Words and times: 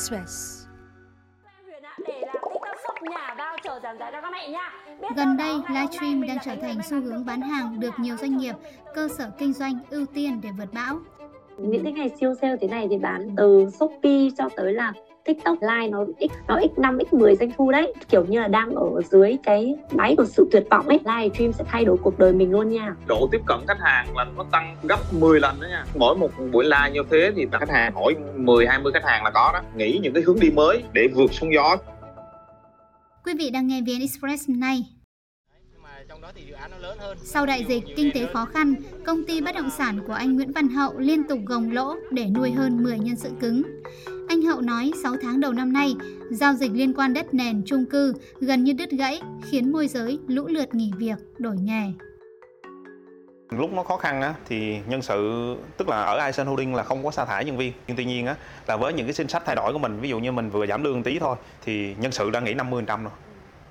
Express. 0.00 0.66
Gần 5.16 5.36
đây, 5.36 5.54
livestream 5.68 6.26
đang 6.26 6.38
trở 6.44 6.54
thành 6.62 6.82
xu 6.82 7.00
hướng 7.00 7.24
bán 7.24 7.40
hàng 7.40 7.80
được 7.80 7.94
nhiều 7.98 8.16
doanh 8.16 8.36
nghiệp, 8.36 8.54
cơ 8.94 9.08
sở 9.08 9.30
kinh 9.38 9.52
doanh 9.52 9.78
ưu 9.90 10.06
tiên 10.06 10.40
để 10.42 10.48
vượt 10.58 10.72
bão. 10.72 10.98
Những 11.58 11.84
cái 11.84 11.92
ngày 11.92 12.10
siêu 12.20 12.34
sale 12.40 12.56
thế 12.60 12.68
này 12.68 12.86
thì 12.90 12.98
bán 12.98 13.34
từ 13.36 13.70
Shopee 13.70 14.28
cho 14.38 14.48
tới 14.56 14.72
là 14.72 14.92
TikTok 15.24 15.58
live 15.60 15.88
nó 15.88 16.04
x 16.20 16.32
nó 16.48 16.58
x5 16.58 16.98
x10 16.98 17.34
doanh 17.34 17.50
thu 17.58 17.70
đấy. 17.70 17.94
Kiểu 18.08 18.24
như 18.24 18.40
là 18.40 18.48
đang 18.48 18.74
ở 18.74 19.02
dưới 19.10 19.36
cái 19.42 19.76
đáy 19.92 20.14
của 20.16 20.24
sự 20.24 20.48
tuyệt 20.52 20.66
vọng 20.70 20.88
ấy. 20.88 21.00
Live 21.04 21.34
stream 21.34 21.52
sẽ 21.52 21.64
thay 21.68 21.84
đổi 21.84 21.96
cuộc 21.96 22.18
đời 22.18 22.32
mình 22.32 22.50
luôn 22.50 22.70
nha. 22.70 22.94
Độ 23.06 23.28
tiếp 23.32 23.40
cận 23.46 23.58
khách 23.68 23.80
hàng 23.80 24.16
là 24.16 24.24
nó 24.36 24.44
tăng 24.52 24.76
gấp 24.82 24.98
10 25.12 25.40
lần 25.40 25.60
đó 25.60 25.66
nha. 25.66 25.84
Mỗi 25.94 26.16
một 26.16 26.30
buổi 26.52 26.64
live 26.64 26.90
như 26.92 27.00
thế 27.10 27.32
thì 27.36 27.46
khách 27.52 27.70
hàng 27.70 27.94
hỏi 27.94 28.16
10 28.36 28.66
20 28.66 28.92
khách 28.92 29.04
hàng 29.04 29.24
là 29.24 29.30
có 29.30 29.50
đó. 29.52 29.60
Nghĩ 29.76 29.98
những 30.02 30.14
cái 30.14 30.22
hướng 30.22 30.40
đi 30.40 30.50
mới 30.50 30.82
để 30.92 31.08
vượt 31.14 31.32
sóng 31.32 31.52
gió. 31.54 31.76
Quý 33.24 33.32
vị 33.38 33.50
đang 33.50 33.66
nghe 33.66 33.80
VN 33.80 34.00
Express 34.00 34.48
nay. 34.48 34.84
Sau 37.16 37.46
đại 37.46 37.64
dịch, 37.68 37.84
kinh 37.96 38.10
tế 38.14 38.26
khó 38.32 38.44
khăn, 38.44 38.74
công 39.06 39.24
ty 39.24 39.40
bất 39.40 39.54
động 39.54 39.70
sản 39.70 40.00
của 40.06 40.12
anh 40.12 40.36
Nguyễn 40.36 40.52
Văn 40.52 40.68
Hậu 40.68 40.98
liên 40.98 41.22
tục 41.28 41.38
gồng 41.46 41.70
lỗ 41.70 41.94
để 42.10 42.26
nuôi 42.26 42.50
hơn 42.50 42.82
10 42.84 42.98
nhân 42.98 43.16
sự 43.16 43.30
cứng. 43.40 43.62
Anh 44.30 44.42
Hậu 44.42 44.60
nói 44.60 44.90
6 45.02 45.14
tháng 45.22 45.40
đầu 45.40 45.52
năm 45.52 45.72
nay, 45.72 45.94
giao 46.30 46.54
dịch 46.54 46.70
liên 46.74 46.94
quan 46.94 47.14
đất 47.14 47.34
nền, 47.34 47.62
chung 47.66 47.86
cư 47.90 48.14
gần 48.40 48.64
như 48.64 48.72
đứt 48.72 48.90
gãy, 48.90 49.20
khiến 49.50 49.72
môi 49.72 49.88
giới 49.88 50.18
lũ 50.28 50.46
lượt 50.46 50.74
nghỉ 50.74 50.90
việc, 50.96 51.16
đổi 51.38 51.56
nghề. 51.56 51.82
Lúc 53.50 53.72
nó 53.72 53.82
khó 53.82 53.96
khăn 53.96 54.22
á, 54.22 54.34
thì 54.48 54.78
nhân 54.88 55.02
sự 55.02 55.56
tức 55.76 55.88
là 55.88 56.02
ở 56.02 56.18
Aisen 56.18 56.46
Holding 56.46 56.74
là 56.74 56.82
không 56.82 57.04
có 57.04 57.10
sa 57.10 57.24
thải 57.24 57.44
nhân 57.44 57.56
viên 57.56 57.72
nhưng 57.86 57.96
tuy 57.96 58.04
nhiên 58.04 58.26
á, 58.26 58.36
là 58.66 58.76
với 58.76 58.92
những 58.92 59.06
cái 59.06 59.14
chính 59.14 59.28
sách 59.28 59.42
thay 59.46 59.56
đổi 59.56 59.72
của 59.72 59.78
mình 59.78 60.00
ví 60.00 60.08
dụ 60.08 60.18
như 60.18 60.32
mình 60.32 60.50
vừa 60.50 60.66
giảm 60.66 60.84
lương 60.84 61.02
tí 61.02 61.18
thôi 61.18 61.36
thì 61.64 61.94
nhân 62.00 62.12
sự 62.12 62.30
đang 62.30 62.44
nghỉ 62.44 62.54
50% 62.54 63.02
rồi 63.02 63.12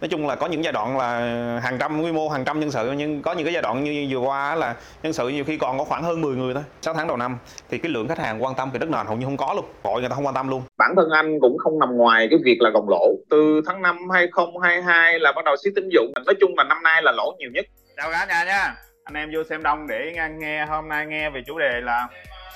nói 0.02 0.09
chung 0.09 0.28
là 0.28 0.36
có 0.36 0.47
những 0.47 0.64
giai 0.64 0.73
đoạn 0.73 0.97
là 0.97 1.19
hàng 1.64 1.78
trăm 1.80 2.02
quy 2.02 2.11
mô 2.11 2.30
hàng 2.30 2.45
trăm 2.45 2.59
nhân 2.59 2.72
sự 2.72 2.92
nhưng 2.92 3.22
có 3.22 3.33
những 3.33 3.45
cái 3.45 3.53
giai 3.53 3.61
đoạn 3.61 3.83
như 3.83 4.08
vừa 4.09 4.19
qua 4.19 4.55
là 4.55 4.75
nhân 5.03 5.14
sự 5.14 5.28
nhiều 5.28 5.44
khi 5.44 5.58
còn 5.58 5.78
có 5.78 5.83
khoảng 5.83 6.03
hơn 6.03 6.22
10 6.22 6.36
người 6.36 6.53
thôi 6.53 6.64
6 6.81 6.94
tháng 6.94 7.08
đầu 7.08 7.17
năm. 7.17 7.38
Thì 7.69 7.78
cái 7.78 7.92
lượng 7.92 8.08
khách 8.08 8.20
hàng 8.20 8.44
quan 8.44 8.55
tâm 8.55 8.72
về 8.72 8.80
đất 8.80 8.89
nền 8.89 9.05
hầu 9.05 9.17
như 9.17 9.25
không 9.25 9.38
có 9.38 9.53
luôn 9.55 9.66
gọi 9.83 10.00
người 10.00 10.09
ta 10.09 10.16
không 10.16 10.25
quan 10.25 10.36
tâm 10.36 10.50
luôn. 10.50 10.61
Bản 10.77 10.94
thân 10.95 11.09
anh 11.09 11.39
cũng 11.42 11.58
không 11.58 11.80
nằm 11.80 11.97
ngoài 11.97 12.27
cái 12.30 12.39
việc 12.45 12.58
là 12.59 12.70
gồng 12.70 12.89
lỗ. 12.89 13.08
Từ 13.30 13.61
tháng 13.67 13.81
5 13.81 14.09
2022 14.14 15.20
là 15.20 15.31
bắt 15.31 15.45
đầu 15.45 15.55
siết 15.64 15.73
tín 15.75 15.89
dụng. 15.89 16.11
Nói 16.25 16.36
chung 16.39 16.52
là 16.58 16.64
năm 16.64 16.83
nay 16.83 17.02
là 17.03 17.11
lỗ 17.11 17.36
nhiều 17.39 17.50
nhất. 17.53 17.66
Chào 17.97 18.11
cả 18.11 18.25
nhà 18.30 18.44
nha. 18.44 18.75
Anh 19.03 19.14
em 19.14 19.30
vô 19.33 19.44
xem 19.50 19.64
đông 19.64 19.88
để 19.88 20.14
nghe 20.39 20.66
hôm 20.66 20.89
nay 20.89 21.05
nghe 21.05 21.30
về 21.30 21.42
chủ 21.47 21.59
đề 21.59 21.81
là 21.83 22.08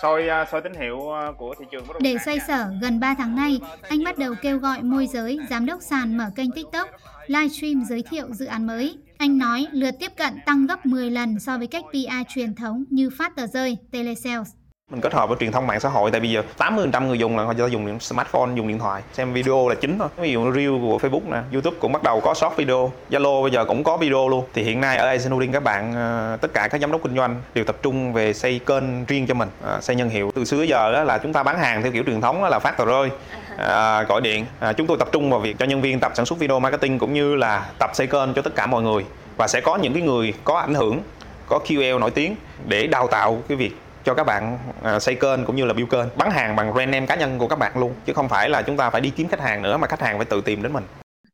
soi 0.01 0.29
à, 0.29 0.45
soi 0.51 0.61
tín 0.61 0.73
hiệu 0.73 1.11
à, 1.11 1.31
của 1.37 1.55
thị 1.59 1.65
trường 1.71 1.87
bất 1.87 1.93
động 1.93 2.03
Để 2.03 2.15
xoay 2.25 2.39
sở, 2.47 2.71
gần 2.81 2.99
3 2.99 3.15
tháng 3.17 3.35
nay, 3.35 3.59
anh 3.89 4.03
bắt 4.03 4.17
đầu 4.17 4.33
kêu 4.41 4.57
gọi 4.57 4.83
môi 4.83 5.07
giới, 5.07 5.39
giám 5.49 5.65
đốc 5.65 5.81
sàn 5.81 6.17
mở 6.17 6.29
kênh 6.35 6.51
TikTok, 6.51 6.89
livestream 7.27 7.83
giới 7.89 8.03
thiệu 8.03 8.27
dự 8.33 8.45
án 8.45 8.67
mới. 8.67 8.97
Anh 9.17 9.37
nói 9.37 9.67
lượt 9.71 9.91
tiếp 9.99 10.11
cận 10.17 10.33
tăng 10.45 10.67
gấp 10.67 10.85
10 10.85 11.11
lần 11.11 11.39
so 11.39 11.57
với 11.57 11.67
cách 11.67 11.83
PR 11.91 12.33
truyền 12.33 12.55
thống 12.55 12.83
như 12.89 13.09
phát 13.17 13.35
tờ 13.35 13.47
rơi, 13.47 13.77
telesales. 13.91 14.49
Mình 14.93 15.01
kết 15.01 15.13
hợp 15.13 15.29
với 15.29 15.37
truyền 15.39 15.51
thông 15.51 15.67
mạng 15.67 15.79
xã 15.79 15.89
hội 15.89 16.11
tại 16.11 16.19
bây 16.19 16.29
giờ 16.29 16.43
80% 16.57 17.07
người 17.07 17.19
dùng 17.19 17.37
là 17.37 17.43
họ 17.43 17.53
dùng 17.53 17.85
điện 17.85 17.99
smartphone, 17.99 18.49
dùng 18.55 18.67
điện 18.67 18.79
thoại, 18.79 19.01
xem 19.13 19.33
video 19.33 19.69
là 19.69 19.75
chính 19.75 19.99
thôi. 19.99 20.07
Ví 20.17 20.31
dụ 20.31 20.53
Reel 20.53 20.69
của 20.81 20.97
Facebook 20.97 21.31
nè, 21.31 21.37
YouTube 21.53 21.77
cũng 21.79 21.91
bắt 21.91 22.03
đầu 22.03 22.21
có 22.21 22.33
short 22.33 22.55
video, 22.57 22.91
Zalo 23.09 23.41
bây 23.41 23.51
giờ 23.51 23.65
cũng 23.65 23.83
có 23.83 23.97
video 23.97 24.29
luôn. 24.29 24.45
Thì 24.53 24.63
hiện 24.63 24.81
nay 24.81 24.97
ở 24.97 25.07
Asian 25.07 25.31
Holding 25.31 25.51
các 25.51 25.63
bạn 25.63 25.93
ờ, 25.93 26.37
tất 26.41 26.53
cả 26.53 26.67
các 26.67 26.81
giám 26.81 26.91
đốc 26.91 27.03
kinh 27.03 27.15
doanh 27.15 27.41
đều 27.53 27.65
tập 27.65 27.75
trung 27.81 28.13
về 28.13 28.33
xây 28.33 28.59
kênh 28.59 29.05
riêng 29.05 29.27
cho 29.27 29.33
mình, 29.33 29.49
ờ, 29.61 29.81
xây 29.81 29.95
nhân 29.95 30.09
hiệu. 30.09 30.31
Từ 30.35 30.45
xưa 30.45 30.63
giờ 30.63 30.91
đó 30.91 31.03
là 31.03 31.17
chúng 31.17 31.33
ta 31.33 31.43
bán 31.43 31.59
hàng 31.59 31.81
theo 31.81 31.91
kiểu 31.91 32.03
truyền 32.03 32.21
thống 32.21 32.41
đó 32.41 32.49
là 32.49 32.59
phát 32.59 32.77
tờ 32.77 32.85
rơi, 32.85 33.09
à, 33.57 34.03
gọi 34.03 34.21
điện. 34.21 34.45
À, 34.59 34.73
chúng 34.73 34.87
tôi 34.87 34.97
tập 34.97 35.07
trung 35.11 35.29
vào 35.29 35.39
việc 35.39 35.55
cho 35.59 35.65
nhân 35.65 35.81
viên 35.81 35.99
tập 35.99 36.11
sản 36.15 36.25
xuất 36.25 36.39
video 36.39 36.59
marketing 36.59 36.99
cũng 36.99 37.13
như 37.13 37.35
là 37.35 37.65
tập 37.79 37.91
xây 37.93 38.07
kênh 38.07 38.33
cho 38.33 38.41
tất 38.41 38.55
cả 38.55 38.67
mọi 38.67 38.81
người 38.81 39.05
và 39.37 39.47
sẽ 39.47 39.61
có 39.61 39.77
những 39.77 39.93
cái 39.93 40.01
người 40.01 40.33
có 40.43 40.57
ảnh 40.57 40.73
hưởng 40.73 40.99
có 41.47 41.59
QL 41.67 41.99
nổi 41.99 42.11
tiếng 42.11 42.35
để 42.67 42.87
đào 42.87 43.07
tạo 43.07 43.41
cái 43.47 43.57
việc 43.57 43.77
cho 44.03 44.13
các 44.13 44.23
bạn 44.23 44.57
à, 44.83 44.99
xây 44.99 45.15
kênh 45.15 45.45
cũng 45.45 45.55
như 45.55 45.65
là 45.65 45.73
build 45.73 45.89
kênh. 45.89 46.05
Bán 46.17 46.31
hàng 46.31 46.55
bằng 46.55 46.73
brand 46.73 46.91
name 46.91 47.05
cá 47.05 47.15
nhân 47.15 47.37
của 47.37 47.47
các 47.47 47.59
bạn 47.59 47.71
luôn 47.75 47.95
chứ 48.05 48.13
không 48.13 48.29
phải 48.29 48.49
là 48.49 48.61
chúng 48.61 48.77
ta 48.77 48.89
phải 48.89 49.01
đi 49.01 49.09
kiếm 49.09 49.27
khách 49.27 49.39
hàng 49.39 49.61
nữa 49.61 49.77
mà 49.77 49.87
khách 49.87 50.01
hàng 50.01 50.17
phải 50.17 50.25
tự 50.25 50.41
tìm 50.41 50.63
đến 50.63 50.73
mình. 50.73 50.83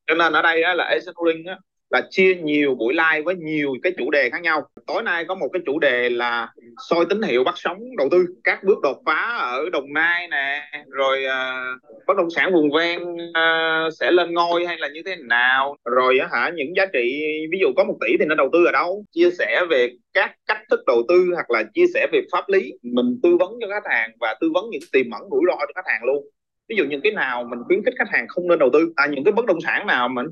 Cho 0.08 0.16
nên 0.16 0.34
ở 0.34 0.42
đây 0.42 0.64
á, 0.64 0.74
là 0.74 0.84
Asian 0.84 1.14
Holding 1.16 1.46
á, 1.46 1.58
là 1.90 2.02
chia 2.10 2.36
nhiều 2.36 2.76
buổi 2.76 2.94
live 2.94 3.22
với 3.22 3.36
nhiều 3.36 3.76
cái 3.84 3.94
chủ 3.98 4.12
đề 4.12 4.30
khác 4.30 4.42
nhau. 4.42 4.68
Tối 4.88 5.04
nay 5.04 5.26
có 5.28 5.36
một 5.36 5.50
cái 5.54 5.62
chủ 5.66 5.80
đề 5.80 6.10
là 6.10 6.54
soi 6.90 7.06
tín 7.10 7.22
hiệu 7.22 7.44
bắt 7.44 7.56
sóng 7.58 7.78
đầu 7.98 8.08
tư. 8.12 8.26
Các 8.44 8.64
bước 8.64 8.78
đột 8.84 8.98
phá 9.06 9.38
ở 9.38 9.70
đồng 9.70 9.94
nai 9.94 10.28
nè 10.28 10.72
rồi 10.88 11.24
uh, 11.26 11.82
bất 12.08 12.18
động 12.18 12.30
sản 12.36 12.54
vùng 12.54 12.72
ven 12.72 13.02
uh, 13.04 13.94
sẽ 14.00 14.12
lên 14.12 14.34
ngôi 14.34 14.66
hay 14.66 14.78
là 14.78 14.88
như 14.88 15.02
thế 15.06 15.16
nào? 15.16 15.76
Rồi 15.86 16.20
uh, 16.26 16.32
hả 16.32 16.52
những 16.56 16.76
giá 16.76 16.86
trị 16.94 17.22
ví 17.52 17.58
dụ 17.62 17.68
có 17.78 17.84
một 17.84 17.98
tỷ 18.02 18.18
thì 18.20 18.26
nên 18.26 18.38
đầu 18.38 18.50
tư 18.54 18.66
ở 18.66 18.72
đâu? 18.72 19.06
Chia 19.12 19.30
sẻ 19.40 19.66
về 19.70 19.90
các 20.14 20.36
cách 20.48 20.62
thức 20.72 20.80
đầu 20.88 21.04
tư 21.08 21.32
hoặc 21.34 21.52
là 21.52 21.64
chia 21.74 21.86
sẻ 21.94 22.08
về 22.12 22.22
pháp 22.32 22.50
lý. 22.50 22.72
Mình 22.84 23.20
tư 23.24 23.38
vấn 23.40 23.52
cho 23.62 23.68
khách 23.70 23.90
hàng 23.90 24.12
và 24.20 24.36
tư 24.42 24.52
vấn 24.54 24.66
những 24.70 24.82
tiềm 24.92 25.12
ẩn 25.12 25.22
rủi 25.32 25.42
ro 25.48 25.56
cho 25.60 25.74
khách 25.76 25.92
hàng 25.92 26.04
luôn. 26.04 26.26
Ví 26.70 26.76
dụ 26.76 26.86
những 26.86 27.02
cái 27.02 27.12
nào 27.12 27.44
mình 27.50 27.60
khuyến 27.68 27.84
khích 27.86 27.94
khách 27.98 28.10
hàng 28.12 28.28
không 28.28 28.48
nên 28.48 28.60
đầu 28.60 28.70
tư? 28.74 28.94
À 28.96 29.08
những 29.12 29.24
cái 29.24 29.32
bất 29.32 29.46
động 29.46 29.62
sản 29.62 29.88
nào 29.88 30.10
mình 30.10 30.26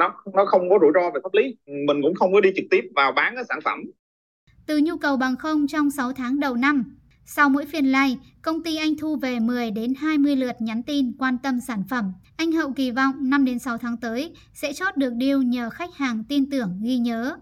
nó 0.00 0.14
nó 0.34 0.44
không 0.44 0.70
có 0.70 0.78
rủi 0.80 0.90
ro 0.94 1.10
về 1.10 1.20
pháp 1.22 1.34
lý. 1.34 1.56
Mình 1.86 2.02
cũng 2.02 2.14
không 2.14 2.32
có 2.32 2.40
đi 2.40 2.50
trực 2.56 2.64
tiếp 2.70 2.80
vào 2.96 3.12
bán 3.12 3.34
cái 3.34 3.44
sản 3.48 3.58
phẩm. 3.64 3.78
Từ 4.66 4.78
nhu 4.78 4.96
cầu 4.96 5.16
bằng 5.16 5.36
không 5.36 5.66
trong 5.66 5.90
6 5.90 6.12
tháng 6.12 6.40
đầu 6.40 6.56
năm 6.56 6.96
sau 7.36 7.48
mỗi 7.48 7.66
phiên 7.66 7.86
live, 7.86 8.20
công 8.42 8.62
ty 8.62 8.76
anh 8.76 8.96
thu 8.96 9.16
về 9.16 9.40
10 9.40 9.70
đến 9.70 9.94
20 9.94 10.36
lượt 10.36 10.56
nhắn 10.60 10.82
tin 10.82 11.12
quan 11.18 11.38
tâm 11.38 11.60
sản 11.60 11.82
phẩm. 11.88 12.12
Anh 12.36 12.52
Hậu 12.52 12.72
kỳ 12.72 12.90
vọng 12.90 13.14
5 13.20 13.44
đến 13.44 13.58
6 13.58 13.78
tháng 13.78 13.96
tới 13.96 14.34
sẽ 14.54 14.72
chốt 14.72 14.96
được 14.96 15.12
deal 15.20 15.44
nhờ 15.44 15.70
khách 15.70 15.94
hàng 15.94 16.24
tin 16.28 16.50
tưởng 16.50 16.80
ghi 16.82 16.98
nhớ 16.98 17.36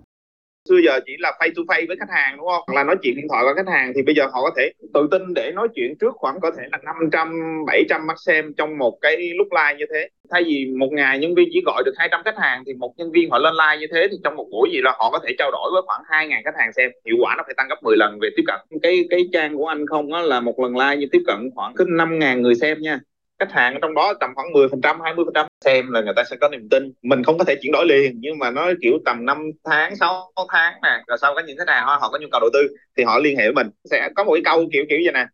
xưa 0.68 0.78
giờ 0.84 1.00
chỉ 1.06 1.12
là 1.18 1.32
face 1.40 1.52
to 1.56 1.62
face 1.62 1.86
với 1.88 1.96
khách 2.00 2.10
hàng, 2.10 2.36
đúng 2.36 2.46
không? 2.46 2.62
Hoặc 2.66 2.74
là 2.74 2.84
nói 2.84 2.96
chuyện 3.02 3.16
điện 3.16 3.26
thoại 3.28 3.44
với 3.44 3.54
khách 3.54 3.72
hàng 3.72 3.92
thì 3.94 4.02
bây 4.02 4.14
giờ 4.14 4.26
họ 4.32 4.42
có 4.42 4.50
thể 4.56 4.70
tự 4.94 5.08
tin 5.10 5.34
để 5.34 5.52
nói 5.54 5.68
chuyện 5.74 5.94
trước 6.00 6.14
khoảng 6.14 6.40
có 6.40 6.50
thể 6.50 6.62
là 6.72 6.78
500 6.84 7.64
700 7.66 8.06
mắt 8.06 8.16
xem 8.26 8.52
trong 8.56 8.78
một 8.78 8.98
cái 9.00 9.16
lúc 9.38 9.48
live 9.50 9.78
như 9.78 9.84
thế. 9.94 10.08
Thay 10.30 10.42
vì 10.44 10.66
một 10.78 10.88
ngày 10.92 11.18
nhân 11.18 11.34
viên 11.34 11.48
chỉ 11.52 11.62
gọi 11.66 11.82
được 11.86 11.92
200 11.96 12.22
khách 12.24 12.38
hàng 12.38 12.62
thì 12.66 12.72
một 12.74 12.94
nhân 12.96 13.12
viên 13.12 13.30
họ 13.30 13.38
lên 13.38 13.54
live 13.54 13.80
như 13.80 13.86
thế 13.92 14.08
thì 14.10 14.16
trong 14.24 14.36
một 14.36 14.46
buổi 14.52 14.70
gì 14.72 14.80
là 14.82 14.90
họ 14.98 15.10
có 15.10 15.18
thể 15.26 15.34
trao 15.38 15.50
đổi 15.50 15.70
với 15.72 15.82
khoảng 15.86 16.02
2.000 16.08 16.42
khách 16.44 16.54
hàng 16.58 16.72
xem. 16.72 16.90
Hiệu 17.06 17.16
quả 17.20 17.34
nó 17.36 17.42
phải 17.46 17.54
tăng 17.56 17.68
gấp 17.68 17.82
10 17.82 17.96
lần 17.96 18.18
về 18.22 18.28
tiếp 18.36 18.42
cận. 18.46 18.60
Cái 18.82 19.06
cái 19.10 19.28
trang 19.32 19.56
của 19.56 19.66
anh 19.66 19.86
không 19.86 20.12
á 20.12 20.22
là 20.22 20.40
một 20.40 20.60
lần 20.60 20.76
live 20.76 20.96
như 20.96 21.06
tiếp 21.12 21.22
cận 21.26 21.50
khoảng 21.54 21.72
cứ 21.76 21.84
5.000 21.84 22.40
người 22.40 22.54
xem 22.54 22.78
nha 22.80 23.00
khách 23.38 23.52
hàng 23.52 23.78
trong 23.82 23.94
đó 23.94 24.14
tầm 24.20 24.30
khoảng 24.34 24.52
10 24.52 24.68
phần 24.68 24.80
trăm 24.80 25.00
20 25.00 25.24
phần 25.24 25.34
trăm. 25.34 25.46
Xem 25.64 25.90
là 25.90 26.00
người 26.00 26.12
ta 26.16 26.22
sẽ 26.30 26.36
có 26.40 26.48
niềm 26.48 26.68
tin. 26.70 26.92
Mình 27.02 27.22
không 27.22 27.38
có 27.38 27.44
thể 27.44 27.54
chuyển 27.62 27.72
đổi 27.72 27.86
liền 27.86 28.16
nhưng 28.20 28.38
mà 28.38 28.50
nó 28.50 28.70
kiểu 28.82 28.92
tầm 29.04 29.24
5 29.26 29.50
tháng 29.64 29.96
6 29.96 30.32
tháng 30.52 30.74
nè 30.82 31.02
rồi 31.06 31.18
sau 31.20 31.34
có 31.34 31.42
những 31.46 31.56
thế 31.58 31.64
nào 31.64 31.86
họ, 31.86 31.98
họ 32.00 32.10
có 32.10 32.18
nhu 32.18 32.26
cầu 32.30 32.40
đầu 32.40 32.50
tư 32.52 32.76
thì 32.96 33.04
họ 33.04 33.18
liên 33.18 33.36
hệ 33.36 33.44
với 33.44 33.52
mình. 33.52 33.70
Sẽ 33.90 34.08
có 34.16 34.24
một 34.24 34.32
cái 34.34 34.42
câu 34.44 34.68
kiểu 34.72 34.84
kiểu 34.88 34.98
vậy 35.04 35.12
nè. 35.14 35.26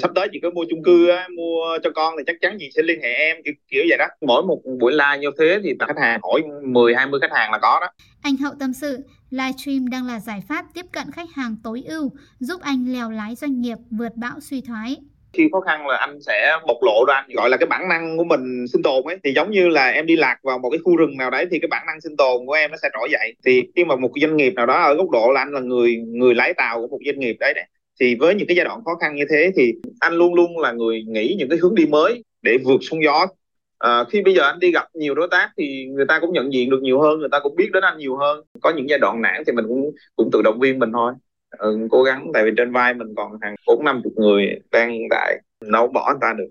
Sắp 0.00 0.10
tới 0.14 0.28
chị 0.32 0.40
có 0.42 0.50
mua 0.50 0.64
chung 0.70 0.82
cư 0.82 1.08
á, 1.08 1.28
mua 1.36 1.78
cho 1.82 1.90
con 1.94 2.14
thì 2.18 2.24
chắc 2.26 2.36
chắn 2.40 2.56
chị 2.58 2.70
sẽ 2.76 2.82
liên 2.82 3.00
hệ 3.02 3.12
em 3.14 3.36
kiểu, 3.44 3.54
kiểu 3.70 3.84
vậy 3.88 3.98
đó. 3.98 4.06
Mỗi 4.20 4.42
một 4.42 4.60
buổi 4.80 4.92
live 4.92 5.18
như 5.18 5.28
thế 5.38 5.60
thì 5.64 5.74
khách 5.86 5.98
hàng 6.02 6.20
hỏi 6.22 6.42
10 6.64 6.94
20 6.94 7.20
khách 7.20 7.32
hàng 7.32 7.52
là 7.52 7.58
có 7.58 7.78
đó. 7.80 7.88
Anh 8.22 8.36
Hậu 8.36 8.52
tâm 8.60 8.72
sự 8.72 8.98
livestream 9.30 9.88
đang 9.88 10.06
là 10.06 10.20
giải 10.20 10.42
pháp 10.48 10.64
tiếp 10.74 10.86
cận 10.92 11.10
khách 11.12 11.28
hàng 11.34 11.56
tối 11.64 11.84
ưu 11.88 12.12
giúp 12.38 12.60
anh 12.60 12.92
lèo 12.92 13.10
lái 13.10 13.34
doanh 13.34 13.60
nghiệp 13.60 13.76
vượt 13.90 14.12
bão 14.16 14.40
suy 14.40 14.60
thoái 14.60 14.96
khi 15.32 15.48
khó 15.52 15.60
khăn 15.60 15.86
là 15.86 15.96
anh 15.96 16.20
sẽ 16.20 16.56
bộc 16.66 16.76
lộ 16.82 17.04
ra 17.08 17.26
gọi 17.34 17.50
là 17.50 17.56
cái 17.56 17.66
bản 17.66 17.88
năng 17.88 18.16
của 18.16 18.24
mình 18.24 18.66
sinh 18.72 18.82
tồn 18.82 19.04
ấy 19.04 19.16
thì 19.24 19.32
giống 19.36 19.50
như 19.50 19.68
là 19.68 19.88
em 19.88 20.06
đi 20.06 20.16
lạc 20.16 20.36
vào 20.42 20.58
một 20.58 20.70
cái 20.70 20.78
khu 20.84 20.96
rừng 20.96 21.16
nào 21.16 21.30
đấy 21.30 21.46
thì 21.50 21.58
cái 21.58 21.68
bản 21.68 21.86
năng 21.86 22.00
sinh 22.00 22.16
tồn 22.16 22.46
của 22.46 22.52
em 22.52 22.70
nó 22.70 22.76
sẽ 22.82 22.88
trỗi 22.92 23.08
dậy. 23.10 23.34
Thì 23.44 23.62
khi 23.76 23.84
mà 23.84 23.96
một 23.96 24.10
doanh 24.20 24.36
nghiệp 24.36 24.52
nào 24.54 24.66
đó 24.66 24.74
ở 24.74 24.94
góc 24.94 25.10
độ 25.10 25.32
là 25.32 25.40
anh 25.40 25.52
là 25.52 25.60
người 25.60 25.96
người 25.96 26.34
lái 26.34 26.54
tàu 26.54 26.80
của 26.80 26.88
một 26.88 26.98
doanh 27.06 27.18
nghiệp 27.18 27.36
đấy, 27.40 27.52
này 27.54 27.68
thì 28.00 28.14
với 28.14 28.34
những 28.34 28.46
cái 28.48 28.56
giai 28.56 28.64
đoạn 28.64 28.84
khó 28.84 28.94
khăn 29.00 29.16
như 29.16 29.24
thế 29.30 29.50
thì 29.56 29.72
anh 30.00 30.12
luôn 30.14 30.34
luôn 30.34 30.58
là 30.58 30.72
người 30.72 31.02
nghĩ 31.08 31.36
những 31.38 31.48
cái 31.48 31.58
hướng 31.62 31.74
đi 31.74 31.86
mới 31.86 32.24
để 32.42 32.58
vượt 32.64 32.80
sóng 32.80 33.02
gió. 33.04 33.26
À, 33.78 34.04
khi 34.10 34.22
bây 34.22 34.34
giờ 34.34 34.42
anh 34.42 34.58
đi 34.58 34.72
gặp 34.72 34.88
nhiều 34.94 35.14
đối 35.14 35.28
tác 35.30 35.50
thì 35.58 35.86
người 35.86 36.06
ta 36.08 36.20
cũng 36.20 36.32
nhận 36.32 36.52
diện 36.52 36.70
được 36.70 36.82
nhiều 36.82 37.00
hơn 37.00 37.18
người 37.18 37.28
ta 37.32 37.40
cũng 37.42 37.56
biết 37.56 37.70
đến 37.72 37.82
anh 37.82 37.98
nhiều 37.98 38.16
hơn. 38.16 38.44
Có 38.60 38.70
những 38.70 38.88
giai 38.88 38.98
đoạn 38.98 39.22
nản 39.22 39.42
thì 39.46 39.52
mình 39.52 39.64
cũng 39.68 39.90
cũng 40.16 40.30
tự 40.32 40.42
động 40.42 40.60
viên 40.60 40.78
mình 40.78 40.92
thôi 40.92 41.12
ừ, 41.50 41.88
cố 41.90 42.02
gắng 42.02 42.30
tại 42.34 42.44
vì 42.44 42.50
trên 42.56 42.72
vai 42.72 42.94
mình 42.94 43.14
còn 43.16 43.38
hàng 43.40 43.54
bốn 43.66 43.84
năm 43.84 44.00
chục 44.04 44.12
người 44.16 44.46
đang 44.72 44.98
tại 45.10 45.42
nấu 45.60 45.88
bỏ 45.88 46.12
người 46.12 46.18
ta 46.20 46.32
được 46.38 46.48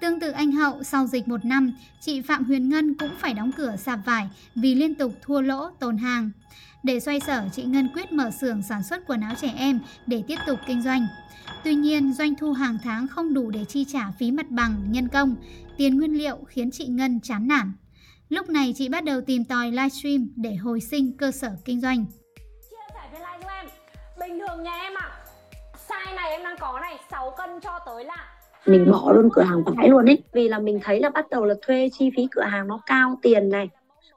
Tương 0.00 0.20
tự 0.20 0.30
anh 0.30 0.52
Hậu, 0.52 0.82
sau 0.82 1.06
dịch 1.06 1.28
một 1.28 1.44
năm, 1.44 1.72
chị 2.00 2.20
Phạm 2.20 2.44
Huyền 2.44 2.68
Ngân 2.68 2.94
cũng 2.94 3.10
phải 3.18 3.34
đóng 3.34 3.50
cửa 3.56 3.76
sạp 3.76 3.98
vải 4.06 4.28
vì 4.54 4.74
liên 4.74 4.94
tục 4.94 5.12
thua 5.22 5.40
lỗ 5.40 5.70
tồn 5.70 5.96
hàng. 5.96 6.30
Để 6.82 7.00
xoay 7.00 7.20
sở, 7.20 7.44
chị 7.52 7.62
Ngân 7.62 7.88
quyết 7.94 8.12
mở 8.12 8.30
xưởng 8.30 8.62
sản 8.62 8.82
xuất 8.82 9.06
quần 9.06 9.20
áo 9.20 9.34
trẻ 9.40 9.52
em 9.56 9.80
để 10.06 10.22
tiếp 10.26 10.36
tục 10.46 10.58
kinh 10.66 10.82
doanh. 10.82 11.06
Tuy 11.64 11.74
nhiên, 11.74 12.12
doanh 12.12 12.34
thu 12.34 12.52
hàng 12.52 12.78
tháng 12.84 13.08
không 13.08 13.34
đủ 13.34 13.50
để 13.50 13.64
chi 13.64 13.84
trả 13.84 14.10
phí 14.10 14.30
mặt 14.30 14.50
bằng, 14.50 14.74
nhân 14.88 15.08
công, 15.08 15.36
tiền 15.76 15.96
nguyên 15.96 16.18
liệu 16.18 16.36
khiến 16.46 16.70
chị 16.70 16.86
Ngân 16.86 17.20
chán 17.20 17.48
nản. 17.48 17.72
Lúc 18.28 18.48
này 18.48 18.74
chị 18.76 18.88
bắt 18.88 19.04
đầu 19.04 19.20
tìm 19.20 19.44
tòi 19.44 19.70
livestream 19.70 20.28
để 20.36 20.54
hồi 20.54 20.80
sinh 20.80 21.16
cơ 21.16 21.30
sở 21.30 21.56
kinh 21.64 21.80
doanh. 21.80 22.04
Bình 24.28 24.38
thường 24.38 24.62
nhà 24.62 24.72
em 24.82 24.92
ạ, 24.94 25.08
à, 25.08 25.78
size 25.88 26.14
này 26.16 26.30
em 26.30 26.42
đang 26.44 26.56
có 26.60 26.78
này 26.80 26.98
6 27.10 27.30
cân 27.30 27.50
cho 27.60 27.78
tới 27.86 28.04
là 28.04 28.26
mình 28.66 28.90
bỏ 28.90 29.12
luôn 29.12 29.28
cửa 29.32 29.42
hàng 29.42 29.62
vải 29.64 29.88
luôn 29.88 30.06
ấy 30.06 30.22
vì 30.32 30.48
là 30.48 30.58
mình 30.58 30.80
thấy 30.82 31.00
là 31.00 31.10
bắt 31.10 31.30
đầu 31.30 31.44
là 31.44 31.54
thuê 31.62 31.88
chi 31.92 32.10
phí 32.16 32.26
cửa 32.30 32.42
hàng 32.42 32.68
nó 32.68 32.80
cao 32.86 33.18
tiền 33.22 33.48
này. 33.48 33.68